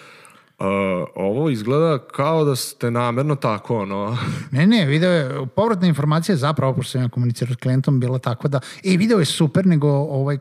uh, 0.58 0.66
ovo 1.14 1.50
izgleda 1.50 1.98
kao 1.98 2.44
da 2.44 2.56
ste 2.56 2.90
namerno 2.90 3.34
tako, 3.34 3.78
ono, 3.78 4.18
Ne, 4.50 4.66
ne, 4.66 4.86
video 4.86 5.10
je, 5.10 5.46
povratna 5.56 5.88
informacija 5.88 6.32
je 6.32 6.36
zapravo, 6.36 6.74
pošto 6.74 6.90
sam 6.90 7.02
ja 7.02 7.08
komunicirao 7.08 7.54
s 7.54 7.56
klijentom, 7.56 8.00
bila 8.00 8.18
takva 8.18 8.48
da, 8.48 8.60
e, 8.84 8.96
video 8.96 9.18
je 9.18 9.24
super, 9.24 9.66
nego 9.66 9.88
ovaj, 9.88 10.38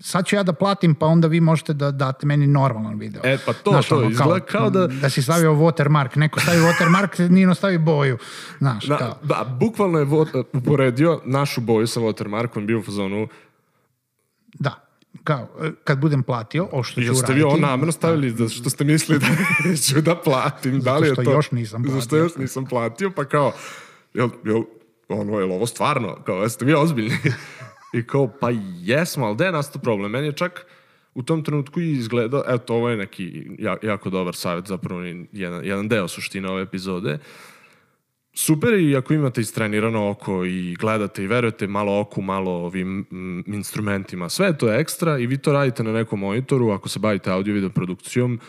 sad 0.00 0.26
ću 0.26 0.36
ja 0.36 0.42
da 0.42 0.52
platim, 0.52 0.94
pa 0.94 1.06
onda 1.06 1.28
vi 1.28 1.40
možete 1.40 1.72
da 1.74 1.90
date 1.90 2.26
meni 2.26 2.46
normalan 2.46 2.98
video. 2.98 3.20
E, 3.24 3.38
pa 3.38 3.52
to, 3.54 3.80
to, 3.82 4.08
izgleda 4.10 4.40
kao 4.42 4.70
da- 4.70 4.86
Da 4.86 5.10
si 5.10 5.22
stavio 5.22 5.52
watermark, 5.52 6.16
neko 6.16 6.40
stavi 6.40 6.58
watermark, 6.58 7.08
Nino 7.30 7.54
stavi 7.54 7.78
boju. 7.78 8.18
Znaš, 8.58 8.84
Da, 8.84 8.96
kao. 8.98 9.18
da, 9.22 9.56
bukvalno 9.60 9.98
je 9.98 10.06
uporedio 10.52 11.20
našu 11.24 11.60
boju 11.60 11.86
sa 11.86 12.00
watermarkom, 12.00 12.66
bio 12.66 12.78
u 12.78 12.82
fazonu, 12.82 13.28
Da. 14.54 14.86
Kao, 15.24 15.48
kad 15.84 15.98
budem 15.98 16.22
platio, 16.22 16.68
o 16.72 16.82
što 16.82 16.94
ću 16.94 17.00
jel 17.00 17.14
ste 17.14 17.20
uraditi. 17.20 17.34
vi 17.36 17.42
ovo 17.42 17.56
namerno 17.58 17.92
stavili 17.92 18.32
da, 18.32 18.48
što 18.48 18.70
ste 18.70 18.84
mislili 18.84 19.20
da 19.20 19.26
ću 19.84 20.00
da 20.00 20.16
platim, 20.16 20.80
da 20.80 20.96
li 20.96 21.08
je 21.08 21.14
to? 21.14 21.22
još 21.22 21.50
nisam 21.50 21.84
Zašto 21.84 21.98
platio. 22.00 22.18
još 22.18 22.36
nisam 22.36 22.66
platio, 22.66 23.10
pa 23.10 23.24
kao, 23.24 23.52
jel, 24.14 24.28
jel, 24.44 24.62
ono, 25.08 25.38
je 25.38 25.44
ovo 25.46 25.66
stvarno? 25.66 26.16
Kao, 26.16 26.36
jeste 26.36 26.64
vi 26.64 26.74
ozbiljni? 26.74 27.16
I 27.92 28.06
kao, 28.06 28.32
pa 28.40 28.50
jesmo, 28.82 29.26
ali 29.26 29.34
gde 29.34 29.44
je 29.44 29.52
nastao 29.52 29.82
problem? 29.82 30.10
Meni 30.10 30.26
je 30.26 30.32
čak 30.32 30.66
u 31.14 31.22
tom 31.22 31.44
trenutku 31.44 31.80
i 31.80 31.92
izgledao, 31.92 32.42
eto, 32.48 32.74
ovo 32.74 32.88
je 32.88 32.96
neki 32.96 33.46
ja- 33.58 33.76
jako 33.82 34.10
dobar 34.10 34.34
savjet, 34.34 34.66
zapravo 34.66 35.02
jedan, 35.32 35.64
jedan 35.64 35.88
deo 35.88 36.08
suštine 36.08 36.48
ove 36.48 36.62
epizode. 36.62 37.18
Super 38.34 38.74
i 38.74 38.96
ako 38.96 39.14
imate 39.14 39.40
istrenirano 39.40 40.08
oko 40.10 40.44
i 40.44 40.74
gledate 40.74 41.24
i 41.24 41.26
verujete 41.26 41.66
malo 41.66 42.00
oku, 42.00 42.22
malo 42.22 42.50
ovim 42.50 43.06
mm, 43.10 43.54
instrumentima. 43.54 44.28
Sve 44.28 44.58
to 44.58 44.68
je 44.68 44.80
ekstra 44.80 45.18
i 45.18 45.26
vi 45.26 45.38
to 45.38 45.52
radite 45.52 45.82
na 45.82 45.92
nekom 45.92 46.20
monitoru, 46.20 46.70
ako 46.70 46.88
se 46.88 46.98
bavite 46.98 47.30
audio 47.30 47.54
video 47.54 47.70
produkcijom, 47.70 48.40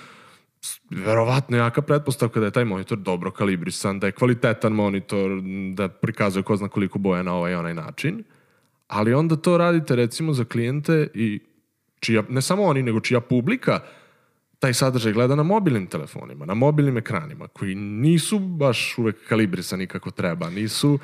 verovatno 0.90 1.58
jaka 1.58 1.82
pretpostavka 1.82 2.40
da 2.40 2.46
je 2.46 2.52
taj 2.52 2.66
monitor 2.66 2.98
dobro 2.98 3.32
kalibrisan, 3.32 4.00
da 4.00 4.08
je 4.08 4.12
kvalitetan 4.12 4.74
monitor, 4.74 5.32
m, 5.32 5.76
da 5.76 5.88
prikazuje 5.88 6.44
ko 6.44 6.56
zna 6.56 6.68
koliko 6.68 7.00
boja 7.00 7.24
na 7.24 7.34
ovaj 7.34 7.56
onaj 7.56 7.74
način. 7.74 8.24
Ali 8.92 9.14
onda 9.14 9.36
to 9.36 9.58
radite 9.58 9.96
recimo 9.96 10.34
za 10.34 10.44
klijente 10.46 11.08
i 11.14 11.40
čija, 12.00 12.24
ne 12.30 12.42
samo 12.42 12.64
oni, 12.64 12.84
nego 12.84 13.00
čija 13.00 13.22
publika 13.22 13.80
taj 14.60 14.74
sadržaj 14.74 15.14
gleda 15.14 15.36
na 15.36 15.44
mobilnim 15.44 15.88
telefonima, 15.88 16.46
na 16.46 16.54
mobilnim 16.54 16.98
ekranima, 16.98 17.48
koji 17.48 17.76
nisu 17.76 18.40
baš 18.40 18.98
uvek 18.98 19.28
kalibrisani 19.30 19.88
kako 19.88 20.12
treba, 20.12 20.50
nisu 20.50 21.00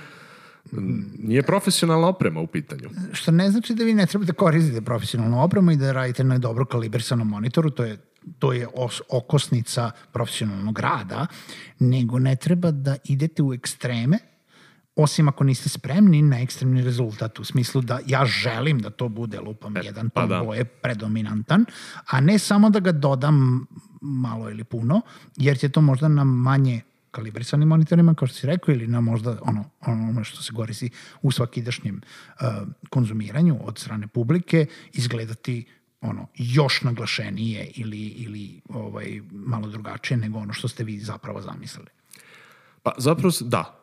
nije 1.20 1.44
profesionalna 1.44 2.08
oprema 2.08 2.40
u 2.40 2.48
pitanju. 2.48 2.90
Što 3.14 3.32
ne 3.32 3.52
znači 3.52 3.74
da 3.74 3.84
vi 3.84 3.94
ne 3.94 4.06
trebate 4.06 4.34
koristiti 4.34 4.86
profesionalnu 4.86 5.44
opremu 5.44 5.72
i 5.72 5.78
da 5.78 5.92
radite 5.92 6.24
na 6.24 6.38
dobro 6.38 6.66
kalibrisanom 6.66 7.28
monitoru, 7.28 7.70
to 7.70 7.84
je 7.84 7.98
to 8.40 8.54
je 8.54 8.68
os, 8.74 9.02
okosnica 9.10 9.92
profesionalnog 10.12 10.80
rada, 10.80 11.28
nego 11.80 12.20
ne 12.20 12.36
treba 12.36 12.72
da 12.72 12.96
idete 13.04 13.44
u 13.44 13.54
ekstreme, 13.54 14.20
osim 14.98 15.28
ako 15.28 15.44
niste 15.44 15.70
spremni 15.70 16.22
na 16.22 16.40
ekstremni 16.42 16.82
rezultat, 16.82 17.40
u 17.40 17.44
smislu 17.44 17.82
da 17.82 18.00
ja 18.08 18.26
želim 18.26 18.80
da 18.80 18.90
to 18.90 19.10
bude 19.10 19.40
lupam 19.40 19.76
jedan 19.84 20.10
pa 20.10 20.26
da. 20.26 20.44
boje 20.44 20.66
predominantan, 20.66 21.66
a 22.08 22.22
ne 22.22 22.40
samo 22.40 22.70
da 22.70 22.80
ga 22.80 22.92
dodam 22.92 23.66
malo 24.02 24.50
ili 24.50 24.64
puno, 24.64 25.02
jer 25.36 25.58
će 25.58 25.70
to 25.70 25.82
možda 25.82 26.08
na 26.08 26.24
manje 26.24 26.82
kalibrisanim 27.12 27.68
monitorima, 27.68 28.14
kao 28.14 28.28
što 28.28 28.38
si 28.38 28.48
rekao, 28.48 28.74
ili 28.74 28.88
na 28.88 29.02
možda 29.02 29.38
ono, 29.42 29.66
ono 29.86 30.24
što 30.24 30.44
se 30.44 30.54
koristi 30.54 30.90
u 31.22 31.32
svakidašnjem 31.32 32.02
uh, 32.02 32.48
konzumiranju 32.90 33.58
od 33.62 33.78
strane 33.80 34.08
publike, 34.08 34.66
izgledati 34.94 35.66
ono 36.02 36.28
još 36.36 36.82
naglašenije 36.82 37.72
ili, 37.76 38.00
ili 38.00 38.62
ovaj, 38.70 39.22
malo 39.32 39.68
drugačije 39.68 40.18
nego 40.18 40.40
ono 40.40 40.54
što 40.54 40.68
ste 40.68 40.84
vi 40.84 41.00
zapravo 41.00 41.42
zamislili. 41.42 41.88
Pa 42.84 42.92
zapravo, 42.98 43.32
da. 43.42 43.77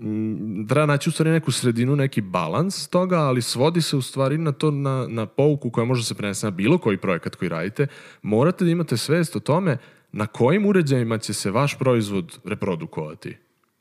Mm, 0.00 0.66
Treba 0.66 0.86
naći 0.86 1.08
u 1.08 1.12
stvari 1.12 1.30
neku 1.30 1.52
sredinu, 1.52 1.96
neki 1.96 2.20
balans 2.20 2.88
toga, 2.88 3.18
ali 3.18 3.42
svodi 3.42 3.82
se 3.82 3.96
u 3.96 4.02
stvari 4.02 4.38
na 4.38 4.52
to, 4.52 4.70
na, 4.70 5.06
na 5.08 5.26
pouku 5.26 5.70
koja 5.70 5.84
može 5.84 6.04
se 6.04 6.14
prenesti 6.14 6.46
na 6.46 6.50
bilo 6.50 6.78
koji 6.78 6.96
projekat 6.96 7.34
koji 7.34 7.48
radite. 7.48 7.86
Morate 8.22 8.64
da 8.64 8.70
imate 8.70 8.96
svest 8.96 9.36
o 9.36 9.40
tome 9.40 9.78
na 10.12 10.26
kojim 10.26 10.66
uređajima 10.66 11.18
će 11.18 11.34
se 11.34 11.50
vaš 11.50 11.78
proizvod 11.78 12.38
reprodukovati. 12.44 13.36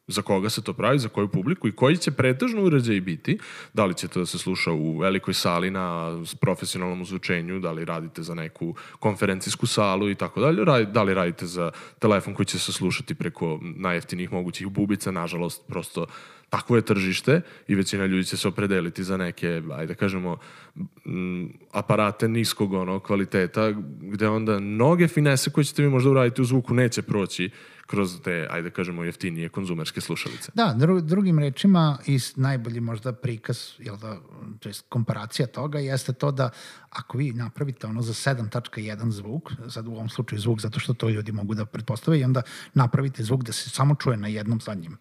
Za 0.08 0.22
koga 0.22 0.50
se 0.50 0.62
to 0.62 0.74
pravi, 0.74 1.00
za 1.00 1.10
koju 1.10 1.28
publiku 1.28 1.68
i 1.68 1.72
koji 1.72 1.98
će 1.98 2.12
pretežno 2.12 2.64
uređaj 2.64 3.02
biti. 3.02 3.38
Da 3.74 3.86
li 3.86 3.94
će 3.94 4.08
to 4.08 4.20
da 4.20 4.26
se 4.26 4.38
sluša 4.38 4.72
u 4.72 4.98
velikoj 4.98 5.34
sali 5.34 5.72
na 5.72 6.18
profesionalnom 6.42 7.02
uzvučenju, 7.02 7.60
da 7.60 7.72
li 7.72 7.86
radite 7.86 8.24
za 8.24 8.36
neku 8.36 8.76
konferencijsku 9.00 9.68
salu 9.68 10.10
i 10.10 10.16
tako 10.16 10.42
dalje, 10.42 10.86
da 10.86 11.04
li 11.04 11.14
radite 11.14 11.46
za 11.46 11.72
telefon 12.00 12.34
koji 12.34 12.46
će 12.46 12.60
se 12.60 12.74
slušati 12.74 13.16
preko 13.16 13.60
najjeftinijih 13.62 14.34
mogućih 14.34 14.68
bubica, 14.68 15.12
nažalost, 15.12 15.62
prosto 15.68 16.06
takvo 16.50 16.76
je 16.76 16.82
tržište 16.82 17.42
i 17.68 17.76
većina 17.76 18.06
ljudi 18.06 18.26
će 18.26 18.38
se 18.38 18.48
opredeliti 18.48 19.04
za 19.04 19.18
neke, 19.18 19.62
ajde 19.72 19.94
da 19.94 19.94
kažemo, 19.94 20.38
m, 21.06 21.54
aparate 21.72 22.28
niskog 22.28 22.74
ono, 22.74 23.00
kvaliteta, 23.00 23.72
gde 24.02 24.28
onda 24.28 24.60
mnoge 24.60 25.08
finese 25.08 25.52
koje 25.52 25.64
ćete 25.64 25.84
vi 25.84 25.90
možda 25.90 26.10
uraditi 26.10 26.42
u 26.42 26.46
zvuku 26.46 26.74
neće 26.74 27.02
proći 27.02 27.50
kroz 27.86 28.22
te, 28.24 28.48
ajde 28.52 28.70
kažemo, 28.70 29.04
jeftinije 29.04 29.50
konzumerske 29.50 30.02
slušalice. 30.02 30.52
Da, 30.56 30.74
dru, 30.78 31.02
drugim 31.02 31.40
rečima 31.40 31.98
i 32.06 32.20
najbolji 32.36 32.80
možda 32.80 33.14
prikaz, 33.14 33.60
jel 33.80 33.98
da, 33.98 34.18
to 34.60 34.70
jest 34.70 34.86
komparacija 34.90 35.48
toga 35.48 35.80
jeste 35.80 36.14
to 36.14 36.32
da 36.32 36.50
ako 36.90 37.18
vi 37.18 37.34
napravite 37.34 37.88
ono 37.88 38.02
za 38.02 38.14
7.1 38.14 39.10
zvuk, 39.10 39.52
sad 39.70 39.88
u 39.88 39.92
ovom 39.92 40.10
slučaju 40.10 40.42
zvuk 40.42 40.62
zato 40.62 40.80
što 40.80 40.94
to 40.94 41.10
ljudi 41.10 41.32
mogu 41.32 41.54
da 41.54 41.66
pretpostave 41.66 42.20
i 42.20 42.24
onda 42.24 42.42
napravite 42.74 43.24
zvuk 43.24 43.44
da 43.44 43.52
se 43.52 43.70
samo 43.70 43.96
čuje 43.96 44.18
na 44.18 44.28
jednom 44.28 44.62
zadnjem 44.62 44.98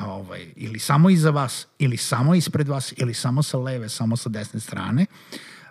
ovaj, 0.00 0.52
ili 0.56 0.78
samo 0.78 1.10
iza 1.10 1.30
vas, 1.30 1.66
ili 1.78 1.96
samo 1.96 2.34
ispred 2.34 2.68
vas, 2.68 2.94
ili 2.96 3.14
samo 3.14 3.42
sa 3.42 3.58
leve, 3.58 3.88
samo 3.88 4.16
sa 4.16 4.28
desne 4.28 4.60
strane, 4.60 5.06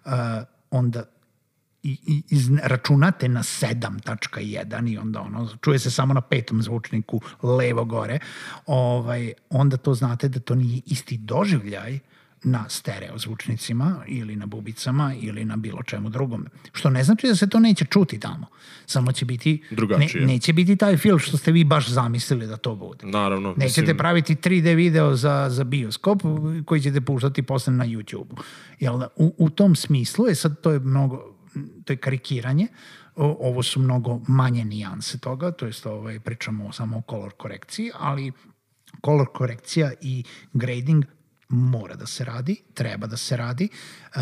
uh, 0.06 0.12
onda 0.72 1.04
i, 1.84 1.98
i 2.08 2.24
iz, 2.30 2.50
računate 2.64 3.30
na 3.30 3.44
7.1 3.44 4.94
i 4.94 4.98
onda 4.98 5.22
ono, 5.22 5.50
čuje 5.62 5.80
se 5.80 5.92
samo 5.92 6.14
na 6.14 6.22
petom 6.22 6.62
zvučniku 6.62 7.22
levo 7.44 7.86
gore, 7.86 8.20
ovaj, 8.66 9.34
onda 9.50 9.78
to 9.78 9.94
znate 9.94 10.28
da 10.28 10.40
to 10.40 10.56
nije 10.56 10.82
isti 10.86 11.18
doživljaj 11.18 12.00
na 12.44 12.70
stereo 12.70 13.18
zvučnicima 13.18 14.04
ili 14.08 14.36
na 14.36 14.46
bubicama 14.46 15.14
ili 15.22 15.46
na 15.46 15.56
bilo 15.56 15.84
čemu 15.84 16.10
drugom. 16.10 16.46
Što 16.74 16.90
ne 16.90 17.04
znači 17.04 17.28
da 17.28 17.36
se 17.36 17.50
to 17.50 17.60
neće 17.60 17.86
čuti 17.86 18.20
tamo. 18.20 18.48
Samo 18.86 19.12
će 19.12 19.26
biti 19.26 19.64
Drugačije. 19.72 20.22
Ne, 20.22 20.34
neće 20.34 20.54
biti 20.54 20.76
taj 20.76 20.98
fil 20.98 21.18
što 21.18 21.38
ste 21.38 21.52
vi 21.52 21.64
baš 21.64 21.90
zamislili 21.90 22.48
da 22.48 22.58
to 22.58 22.76
bude. 22.76 23.08
Naravno. 23.08 23.54
Nećete 23.58 23.82
mislim, 23.82 23.98
praviti 23.98 24.36
3D 24.36 24.76
video 24.76 25.16
za, 25.16 25.48
za 25.50 25.64
bioskop 25.64 26.22
koji 26.66 26.82
ćete 26.82 27.02
puštati 27.02 27.42
posle 27.42 27.74
na 27.74 27.86
YouTube. 27.86 28.42
Jel 28.80 29.00
da? 29.00 29.08
U, 29.16 29.36
u 29.38 29.50
tom 29.50 29.76
smislu 29.76 30.28
je 30.28 30.36
sad 30.36 30.62
to 30.62 30.72
je 30.72 30.80
mnogo 30.80 31.33
to 31.86 31.94
je 31.94 31.98
karikiranje, 31.98 32.68
ovo 33.16 33.64
su 33.64 33.80
mnogo 33.80 34.20
manje 34.28 34.66
nijanse 34.66 35.18
toga, 35.18 35.52
to 35.52 35.66
jest 35.66 35.86
ovaj, 35.86 36.20
pričamo 36.20 36.72
samo 36.72 36.98
o 36.98 37.02
color 37.10 37.32
korekciji, 37.38 37.92
ali 38.00 38.32
color 39.06 39.28
korekcija 39.34 39.92
i 40.02 40.24
grading 40.54 41.06
mora 41.50 41.96
da 41.96 42.06
se 42.06 42.26
radi, 42.26 42.62
treba 42.74 43.08
da 43.08 43.18
se 43.18 43.38
radi. 43.38 43.70
Uh, 44.16 44.22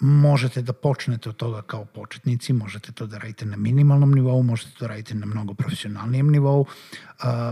možete 0.00 0.62
da 0.62 0.72
počnete 0.72 1.28
od 1.28 1.36
toga 1.36 1.62
kao 1.62 1.84
početnici, 1.84 2.52
možete 2.52 2.92
to 2.92 3.06
da 3.06 3.18
radite 3.18 3.46
na 3.46 3.56
minimalnom 3.56 4.14
nivou, 4.14 4.42
možete 4.42 4.70
to 4.70 4.84
da 4.84 4.88
radite 4.88 5.14
na 5.14 5.26
mnogo 5.26 5.54
profesionalnijem 5.54 6.30
nivou. 6.30 6.60
Uh, 6.60 6.66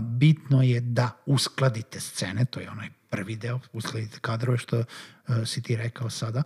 bitno 0.01 0.61
je 0.61 0.79
da 0.79 1.09
uskladite 1.25 1.99
scene, 1.99 2.45
to 2.45 2.59
je 2.59 2.69
onaj 2.69 2.89
prvi 3.09 3.35
deo, 3.35 3.59
uskladite 3.73 4.19
kadrove 4.19 4.57
što 4.57 4.77
uh, 4.77 4.85
si 5.45 5.61
ti 5.61 5.75
rekao 5.75 6.09
sada, 6.09 6.43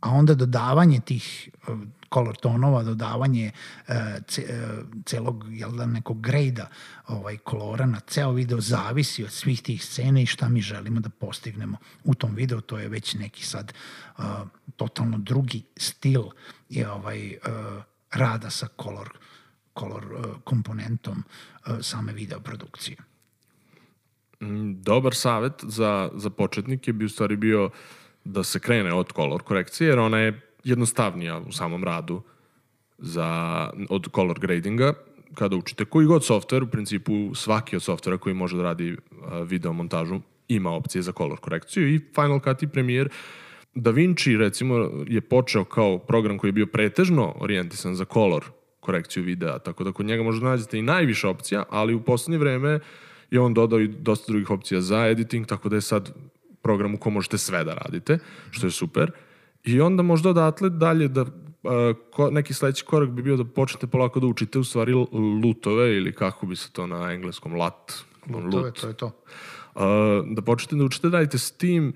a 0.00 0.10
onda 0.10 0.34
dodavanje 0.34 1.00
tih 1.00 1.48
uh, 1.68 1.78
color 2.14 2.36
tonova, 2.36 2.82
dodavanje 2.82 3.50
uh, 3.88 3.94
ce, 4.28 4.42
uh, 4.42 4.86
celog 5.04 5.44
jel 5.48 5.72
da, 5.76 5.86
nekog 5.86 6.20
grejda 6.20 6.68
ovaj, 7.06 7.36
kolora 7.36 7.86
na 7.86 8.00
ceo 8.00 8.32
video 8.32 8.60
zavisi 8.60 9.24
od 9.24 9.32
svih 9.32 9.62
tih 9.62 9.84
scena 9.84 10.20
i 10.20 10.26
šta 10.26 10.48
mi 10.48 10.60
želimo 10.60 11.00
da 11.00 11.08
postignemo 11.08 11.76
u 12.04 12.14
tom 12.14 12.34
videu, 12.34 12.60
to 12.60 12.78
je 12.78 12.88
već 12.88 13.14
neki 13.14 13.44
sad 13.44 13.72
uh, 14.18 14.24
totalno 14.76 15.18
drugi 15.18 15.62
stil 15.76 16.22
je 16.68 16.90
ovaj 16.90 17.28
uh, 17.28 17.82
rada 18.10 18.50
sa 18.50 18.68
color 18.82 19.18
color 19.78 20.04
uh, 20.12 20.42
komponentom 20.44 21.24
uh, 21.66 21.76
same 21.80 22.12
video 22.12 22.40
produkcije. 22.40 22.96
Mm, 24.40 24.82
dobar 24.82 25.14
savet 25.14 25.52
za, 25.62 26.10
za 26.14 26.30
početnike 26.30 26.92
bi 26.92 27.04
u 27.04 27.08
stvari 27.08 27.36
bio 27.36 27.70
da 28.24 28.42
se 28.42 28.60
krene 28.60 28.92
od 28.92 29.12
color 29.12 29.42
korekcije, 29.42 29.88
jer 29.88 29.98
ona 29.98 30.18
je 30.18 30.40
jednostavnija 30.64 31.38
u 31.38 31.52
samom 31.52 31.84
radu 31.84 32.22
za, 32.98 33.70
od 33.88 34.08
color 34.14 34.40
gradinga. 34.40 34.92
Kada 35.34 35.56
učite 35.56 35.84
koji 35.84 36.06
god 36.06 36.22
software, 36.22 36.62
u 36.62 36.70
principu 36.70 37.34
svaki 37.34 37.76
od 37.76 37.82
softvera 37.82 38.18
koji 38.18 38.34
može 38.34 38.56
da 38.56 38.62
radi 38.62 38.96
video 39.46 39.72
montažu 39.72 40.20
ima 40.48 40.70
opcije 40.70 41.02
za 41.02 41.12
color 41.12 41.38
korekciju 41.40 41.94
i 41.94 42.00
Final 42.14 42.40
Cut 42.40 42.62
i 42.62 42.68
Premiere 42.68 43.10
Da 43.76 43.90
Vinci 43.90 44.36
recimo 44.36 44.90
je 45.06 45.20
počeo 45.20 45.64
kao 45.64 45.98
program 45.98 46.38
koji 46.38 46.48
je 46.48 46.52
bio 46.52 46.66
pretežno 46.66 47.34
orijentisan 47.40 47.94
za 47.94 48.04
color 48.04 48.44
korekciju 48.80 49.22
videa, 49.22 49.58
tako 49.58 49.84
da 49.84 49.92
kod 49.92 50.06
njega 50.06 50.22
možda 50.22 50.48
nađete 50.48 50.78
i 50.78 50.82
najviše 50.82 51.28
opcija, 51.28 51.64
ali 51.70 51.94
u 51.94 52.02
poslednje 52.02 52.38
vreme 52.38 52.80
je 53.30 53.40
on 53.40 53.54
dodao 53.54 53.80
i 53.80 53.88
dosta 53.88 54.32
drugih 54.32 54.50
opcija 54.50 54.80
za 54.80 55.06
editing, 55.06 55.46
tako 55.46 55.68
da 55.68 55.76
je 55.76 55.80
sad 55.80 56.14
program 56.62 56.94
u 56.94 56.98
kom 56.98 57.12
možete 57.12 57.38
sve 57.38 57.64
da 57.64 57.74
radite, 57.74 58.18
što 58.50 58.66
je 58.66 58.70
super. 58.70 59.10
I 59.64 59.80
onda 59.80 60.02
možda 60.02 60.30
odatle 60.30 60.70
dalje 60.70 61.08
da 61.08 61.26
ko, 62.10 62.30
neki 62.30 62.54
sledeći 62.54 62.84
korak 62.84 63.10
bi 63.10 63.22
bio 63.22 63.36
da 63.36 63.44
počnete 63.44 63.86
polako 63.86 64.20
da 64.20 64.26
učite 64.26 64.58
u 64.58 64.64
stvari 64.64 64.92
lutove 65.42 65.96
ili 65.96 66.12
kako 66.12 66.46
bi 66.46 66.56
se 66.56 66.70
to 66.72 66.86
na 66.86 67.12
engleskom 67.12 67.54
lat. 67.54 67.92
Lutove, 68.28 68.64
lut. 68.64 68.80
to 68.80 68.88
je 68.88 68.94
to. 68.94 69.06
Uh, 69.74 69.82
da 70.30 70.42
počnete 70.42 70.76
da 70.76 70.84
učite 70.84 71.08
da 71.08 71.18
radite 71.18 71.38
s 71.38 71.50
tim 71.50 71.92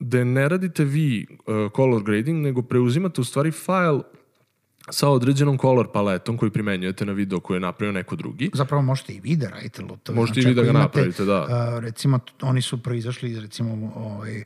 da 0.00 0.24
ne 0.24 0.48
radite 0.48 0.84
vi 0.84 1.26
uh, 1.30 1.72
color 1.76 2.02
grading, 2.02 2.42
nego 2.42 2.62
preuzimate 2.62 3.20
u 3.20 3.24
stvari 3.24 3.50
file 3.50 4.00
sa 4.90 5.08
određenom 5.08 5.58
color 5.58 5.88
paletom 5.92 6.36
koju 6.36 6.50
primenjujete 6.50 7.06
na 7.06 7.12
video 7.12 7.40
koji 7.40 7.56
je 7.56 7.60
napravio 7.60 7.92
neko 7.92 8.16
drugi. 8.16 8.50
Zapravo 8.54 8.82
možete 8.82 9.12
i 9.12 9.20
vi 9.20 9.36
da 9.36 9.48
radite 9.48 9.82
lutove. 9.82 10.16
Možete 10.16 10.40
znači, 10.40 10.48
i 10.48 10.50
vi 10.50 10.54
da 10.54 10.62
ga 10.62 10.70
imate, 10.70 10.82
napravite, 10.82 11.24
da. 11.24 11.42
Uh, 11.42 11.84
recimo, 11.84 12.18
oni 12.42 12.62
su 12.62 12.82
proizašli 12.82 13.30
iz 13.30 13.38
recimo 13.38 13.92
ovaj, 13.96 14.40
uh, 14.40 14.44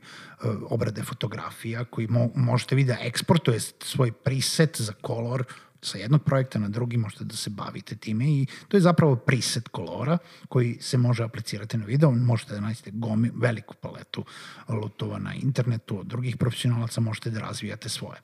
obrade 0.69 1.03
fotografija 1.03 1.85
koji 1.85 2.07
mo 2.07 2.29
možete 2.35 2.75
vi 2.75 2.83
da 2.83 2.97
eksportuje 3.01 3.59
svoj 3.79 4.11
preset 4.11 4.81
za 4.81 4.93
kolor 5.01 5.43
sa 5.85 5.97
jednog 5.97 6.23
projekta 6.23 6.59
na 6.59 6.69
drugi 6.69 6.97
možete 6.97 7.23
da 7.23 7.35
se 7.35 7.49
bavite 7.49 7.95
time 7.95 8.25
i 8.25 8.45
to 8.67 8.77
je 8.77 8.81
zapravo 8.81 9.15
preset 9.15 9.67
kolora 9.67 10.17
koji 10.49 10.77
se 10.81 10.97
može 10.97 11.23
aplicirati 11.23 11.77
na 11.77 11.85
video, 11.85 12.11
možete 12.11 12.53
da 12.53 12.61
nađete 12.61 12.91
gomi, 12.91 13.31
veliku 13.35 13.75
paletu 13.75 14.25
lutova 14.69 15.19
na 15.19 15.33
internetu 15.33 15.99
od 15.99 16.07
drugih 16.07 16.37
profesionalaca, 16.37 17.01
možete 17.01 17.29
da 17.29 17.39
razvijate 17.39 17.89
svoje. 17.89 18.19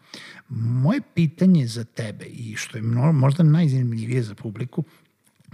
Moje 0.49 1.01
pitanje 1.13 1.67
za 1.67 1.83
tebe 1.83 2.25
i 2.25 2.55
što 2.55 2.77
je 2.77 2.83
možda 3.13 3.43
najzanimljivije 3.43 4.23
za 4.23 4.35
publiku 4.35 4.83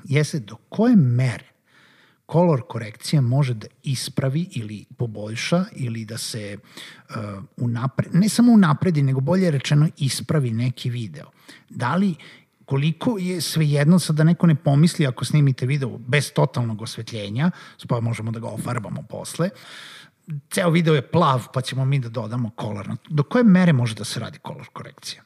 jeste 0.04 0.40
do 0.40 0.56
koje 0.56 0.96
mere 0.96 1.55
kolor 2.26 2.62
korekcija 2.68 3.22
može 3.22 3.54
da 3.54 3.68
ispravi 3.84 4.48
ili 4.52 4.86
poboljša 4.98 5.66
ili 5.76 6.06
da 6.06 6.18
se 6.18 6.58
uh, 6.58 7.16
unapred, 7.58 8.16
ne 8.16 8.30
samo 8.30 8.54
unapredi, 8.54 9.02
nego 9.02 9.20
bolje 9.20 9.52
rečeno 9.52 9.90
ispravi 9.98 10.52
neki 10.52 10.90
video. 10.90 11.26
Da 11.70 11.96
li 11.96 12.16
koliko 12.66 13.18
je 13.20 13.42
svejedno 13.42 14.00
sad 14.00 14.16
da 14.16 14.24
neko 14.24 14.48
ne 14.48 14.56
pomisli 14.56 15.08
ako 15.08 15.26
snimite 15.26 15.66
video 15.66 15.98
bez 15.98 16.32
totalnog 16.34 16.82
osvetljenja, 16.82 17.52
pa 17.88 18.00
možemo 18.00 18.32
da 18.32 18.40
ga 18.40 18.48
ofarbamo 18.48 19.04
posle, 19.10 19.50
ceo 20.50 20.70
video 20.70 20.96
je 20.96 21.08
plav 21.12 21.48
pa 21.54 21.62
ćemo 21.62 21.86
mi 21.86 22.00
da 22.00 22.10
dodamo 22.10 22.50
kolor. 22.50 22.90
Do 23.10 23.24
koje 23.24 23.44
mere 23.44 23.74
može 23.74 23.96
da 23.96 24.04
se 24.04 24.20
radi 24.20 24.40
kolor 24.40 24.68
korekcija? 24.74 25.25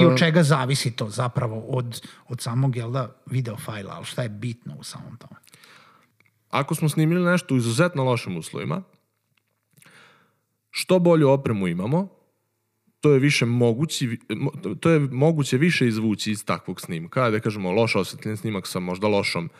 I 0.00 0.04
od 0.04 0.18
čega 0.18 0.42
zavisi 0.42 0.90
to 0.90 1.08
zapravo 1.08 1.60
od, 1.60 2.00
od 2.28 2.40
samog 2.40 2.76
jel 2.76 2.90
da, 2.90 3.16
video 3.26 3.56
fajla, 3.56 3.92
ali 3.96 4.04
šta 4.04 4.22
je 4.22 4.28
bitno 4.28 4.74
u 4.78 4.82
samom 4.82 5.16
tome? 5.16 5.40
Ako 6.50 6.74
smo 6.74 6.88
snimili 6.88 7.30
nešto 7.30 7.54
u 7.54 7.56
izuzetno 7.56 8.04
lošim 8.04 8.36
uslovima, 8.36 8.82
što 10.70 10.98
bolju 10.98 11.30
opremu 11.30 11.68
imamo, 11.68 12.08
to 13.00 13.12
je 13.12 13.18
više 13.18 13.46
moguće, 13.46 14.06
to 14.80 14.90
je 14.90 15.00
moguće 15.00 15.56
više 15.56 15.88
izvući 15.88 16.30
iz 16.30 16.44
takvog 16.44 16.80
snimka, 16.80 17.30
da 17.30 17.40
kažemo 17.40 17.72
loš 17.72 17.96
osvetljen 17.96 18.36
snimak 18.36 18.66
sa 18.66 18.80
možda 18.80 19.08
lošom, 19.08 19.50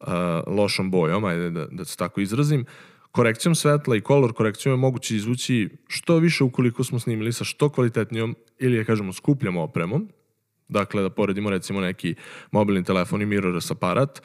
uh, 0.00 0.06
lošom 0.46 0.90
bojom, 0.90 1.24
ajde 1.24 1.50
da, 1.50 1.66
da 1.66 1.84
se 1.84 1.96
tako 1.96 2.20
izrazim, 2.20 2.64
korekcijom 3.12 3.54
svetla 3.54 3.96
i 3.96 4.00
kolor 4.00 4.32
korekcijom 4.32 4.72
je 4.72 4.76
moguće 4.76 5.16
izvući 5.16 5.68
što 5.88 6.16
više 6.16 6.44
ukoliko 6.44 6.84
smo 6.84 6.98
snimili 6.98 7.32
sa 7.32 7.44
što 7.44 7.68
kvalitetnijom 7.68 8.36
ili 8.58 8.76
je 8.76 8.84
kažemo 8.84 9.12
skupljom 9.12 9.56
opremom. 9.56 10.08
Dakle, 10.68 11.02
da 11.02 11.10
poredimo 11.10 11.50
recimo 11.50 11.80
neki 11.80 12.14
mobilni 12.50 12.84
telefon 12.84 13.22
i 13.22 13.26
mirrorless 13.26 13.70
aparat, 13.70 14.22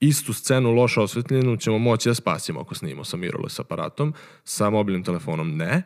istu 0.00 0.32
scenu 0.32 0.72
loša 0.72 1.02
osvetljenu 1.02 1.56
ćemo 1.56 1.78
moći 1.78 2.08
da 2.08 2.14
spasimo 2.14 2.60
ako 2.60 2.74
snimimo 2.74 3.04
sa 3.04 3.16
mirrorless 3.16 3.60
aparatom, 3.60 4.14
sa 4.44 4.70
mobilnim 4.70 5.04
telefonom 5.04 5.56
ne. 5.56 5.82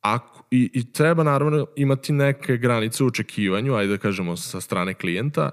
Ako, 0.00 0.44
i, 0.50 0.70
I 0.74 0.92
treba 0.92 1.22
naravno 1.22 1.66
imati 1.76 2.12
neke 2.12 2.56
granice 2.56 3.04
u 3.04 3.06
očekivanju, 3.06 3.74
ajde 3.74 3.92
da 3.92 3.98
kažemo 3.98 4.36
sa 4.36 4.60
strane 4.60 4.94
klijenta, 4.94 5.50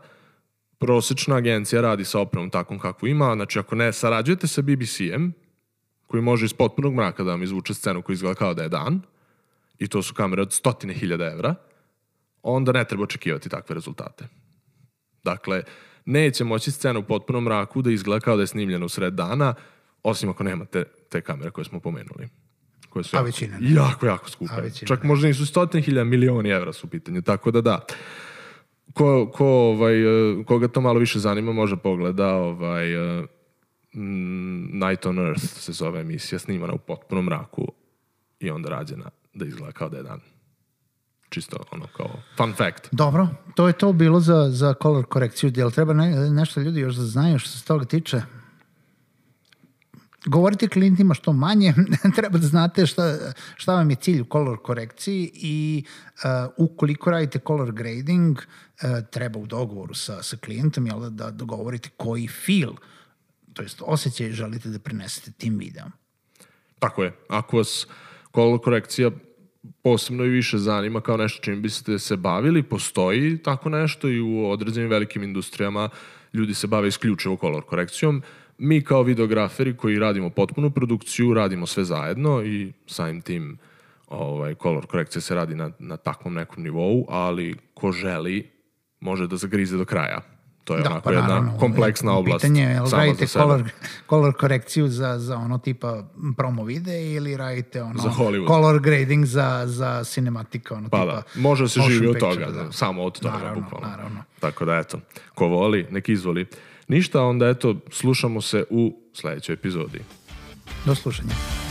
prosečna 0.78 1.36
agencija 1.36 1.82
radi 1.82 2.06
sa 2.06 2.20
opremom 2.20 2.50
takvom 2.50 2.80
kakvu 2.80 3.08
ima, 3.08 3.34
znači 3.36 3.60
ako 3.60 3.76
ne 3.76 3.94
sarađujete 3.94 4.48
sa 4.48 4.62
BBC-em, 4.62 5.34
koji 6.08 6.24
može 6.24 6.46
iz 6.46 6.54
potpunog 6.54 6.94
mraka 6.94 7.24
da 7.24 7.32
vam 7.32 7.44
izvuče 7.44 7.74
scenu 7.74 8.02
koja 8.02 8.14
izgleda 8.14 8.36
kao 8.36 8.54
da 8.54 8.64
je 8.64 8.70
dan, 8.70 9.02
i 9.80 9.88
to 9.88 10.02
su 10.02 10.14
kamere 10.14 10.42
od 10.42 10.54
stotine 10.54 10.94
hiljada 10.94 11.26
evra, 11.26 11.56
onda 12.44 12.72
ne 12.72 12.86
treba 12.86 13.04
očekivati 13.04 13.50
takve 13.50 13.76
rezultate. 13.76 14.28
Dakle, 15.24 15.64
neće 16.06 16.44
moći 16.44 16.72
scena 16.72 17.00
u 17.00 17.04
potpunom 17.04 17.44
mraku 17.44 17.82
da 17.82 17.92
izgleda 17.92 18.20
kao 18.20 18.36
da 18.36 18.44
je 18.44 18.48
snimljena 18.48 18.86
u 18.86 18.90
sred 18.90 19.14
dana, 19.14 19.54
osim 20.04 20.30
ako 20.30 20.44
nemate 20.44 20.84
te 21.10 21.22
kamere 21.22 21.52
koje 21.52 21.66
smo 21.66 21.80
pomenuli. 21.80 22.30
Koje 22.90 23.04
su 23.04 23.16
A 23.16 23.20
jako, 23.20 23.26
većina 23.26 23.58
ne. 23.60 23.74
jako, 23.74 24.06
jako 24.06 24.30
skupe. 24.30 24.70
Čak 24.88 25.04
možda 25.04 25.28
nisu 25.28 25.46
stotine 25.46 25.82
hiljada, 25.84 26.04
milioni 26.04 26.50
evra 26.50 26.74
su 26.74 26.88
u 26.88 26.90
pitanju, 26.90 27.22
tako 27.22 27.52
da 27.52 27.62
da. 27.62 27.86
ko, 28.94 29.32
ko, 29.34 29.46
ovaj, 29.46 30.02
e, 30.02 30.44
koga 30.44 30.68
to 30.68 30.82
malo 30.82 31.00
više 31.00 31.20
zanima 31.20 31.54
može 31.54 31.78
pogleda 31.78 32.36
ovaj, 32.36 32.94
e, 32.94 33.22
mm, 33.22 33.28
Night 33.96 35.06
on 35.06 35.20
Earth 35.20 35.44
se 35.44 35.72
zove 35.72 36.00
emisija, 36.02 36.40
snimana 36.40 36.74
u 36.74 36.78
potpunom 36.78 37.26
mraku 37.26 37.68
i 38.40 38.50
onda 38.50 38.70
rađena 38.70 39.10
da 39.34 39.46
izgleda 39.46 39.72
kao 39.72 39.90
da 39.90 39.98
je 39.98 40.04
dan. 40.04 40.20
Čisto 41.30 41.58
ono 41.72 41.88
kao 41.98 42.10
fun 42.38 42.54
fact. 42.54 42.88
Dobro, 42.92 43.28
to 43.56 43.68
je 43.68 43.74
to 43.74 43.94
bilo 43.94 44.20
za, 44.20 44.50
za 44.50 44.74
color 44.82 45.06
korekciju. 45.06 45.52
Jel 45.56 45.72
treba 45.72 45.94
ne, 45.94 46.30
nešto 46.30 46.62
ljudi 46.62 46.80
još 46.80 46.96
da 46.96 47.04
znaju 47.04 47.40
što 47.40 47.50
se 47.50 47.66
toga 47.66 47.86
tiče? 47.86 48.22
Govorite 50.26 50.68
klijentima 50.68 51.14
što 51.14 51.34
manje, 51.34 51.74
treba 52.16 52.38
da 52.38 52.48
znate 52.48 52.86
šta, 52.86 53.18
šta 53.56 53.76
vam 53.76 53.90
je 53.90 53.96
cilj 53.96 54.22
u 54.22 54.26
color 54.32 54.58
korekciji 54.64 55.32
i 55.34 55.86
uh, 55.88 56.54
ukoliko 56.58 57.12
radite 57.12 57.40
color 57.48 57.72
grading, 57.72 58.38
uh, 58.38 59.08
treba 59.12 59.40
u 59.40 59.46
dogovoru 59.46 59.94
sa, 59.94 60.24
sa 60.24 60.38
klijentom 60.38 60.88
jel, 60.88 61.10
da 61.10 61.32
dogovorite 61.32 61.90
koji 61.98 62.28
feel, 62.28 62.74
to 63.56 63.62
jest 63.62 63.82
osjećaj 63.86 64.32
želite 64.32 64.70
da 64.70 64.80
prenesete 64.80 65.32
tim 65.32 65.58
videom. 65.58 65.92
Tako 66.80 67.04
je. 67.04 67.14
Ako 67.30 67.58
vas 67.58 67.88
color 68.36 68.60
korekcija 68.64 69.12
posebno 69.84 70.24
i 70.26 70.30
više 70.30 70.58
zanima 70.58 71.02
kao 71.02 71.18
nešto 71.18 71.44
čim 71.44 71.62
biste 71.62 72.00
se 72.00 72.18
bavili, 72.18 72.64
postoji 72.64 73.38
tako 73.38 73.70
nešto 73.70 74.10
i 74.10 74.22
u 74.22 74.50
određenim 74.50 74.90
velikim 74.90 75.24
industrijama 75.24 75.90
ljudi 76.34 76.54
se 76.54 76.68
bave 76.68 76.88
isključivo 76.88 77.38
color 77.42 77.64
korekcijom. 77.64 78.22
Mi 78.58 78.82
kao 78.82 79.04
videograferi 79.04 79.78
koji 79.78 80.00
radimo 80.00 80.30
potpunu 80.30 80.72
produkciju, 80.72 81.34
radimo 81.34 81.66
sve 81.66 81.84
zajedno 81.84 82.44
i 82.44 82.74
samim 82.88 83.22
tim 83.22 83.58
ovaj, 84.08 84.56
color 84.56 84.86
korekcija 84.88 85.22
se 85.22 85.36
radi 85.36 85.56
na, 85.56 85.72
na 85.80 85.98
takvom 85.98 86.34
nekom 86.34 86.64
nivou, 86.64 87.06
ali 87.10 87.56
ko 87.74 87.92
želi 87.92 88.50
može 89.00 89.28
da 89.28 89.38
zagrize 89.38 89.78
do 89.78 89.86
kraja. 89.86 90.35
To 90.66 90.76
je 90.76 90.84
Da, 90.84 90.90
onako 90.90 91.04
pa 91.04 91.12
jedna 91.12 91.28
naravno, 91.28 91.58
kompleksna 91.58 92.14
oblast. 92.14 92.42
Pitanje 92.42 92.62
je, 92.62 92.70
jel 92.70 92.90
radite 92.90 93.28
color, 93.28 93.64
color 94.10 94.34
korekciju 94.34 94.88
za, 94.88 95.20
za 95.20 95.38
ono 95.38 95.58
tipa 95.58 96.04
promo 96.38 96.64
videe 96.64 97.14
ili 97.14 97.38
radite 97.38 97.84
ono 97.84 98.02
Za 98.02 98.10
Hollywood. 98.10 98.48
color 98.48 98.80
grading 98.80 99.26
za, 99.26 99.64
za 99.66 100.04
cinematika, 100.04 100.76
ono 100.76 100.90
Pa 100.90 101.02
tipa 101.02 101.16
da, 101.16 101.24
može 101.36 101.64
da 101.64 101.68
se 101.68 101.82
živi 101.82 102.08
od 102.08 102.20
toga, 102.20 102.46
da. 102.46 102.64
da. 102.64 102.72
samo 102.72 103.04
od 103.04 103.20
toga, 103.20 103.34
Naravno, 103.34 103.62
bukvalno. 103.62 103.88
naravno. 103.88 104.24
Tako 104.40 104.66
da, 104.66 104.76
eto, 104.76 105.00
ko 105.36 105.48
voli, 105.48 105.88
nek 105.92 106.10
izvoli. 106.10 106.46
Ništa, 106.88 107.22
onda 107.22 107.48
eto, 107.48 107.76
slušamo 107.92 108.42
se 108.42 108.64
u 108.70 108.96
sledećoj 109.14 109.54
epizodi. 109.54 110.00
Do 110.86 110.96
slušanja. 110.96 111.65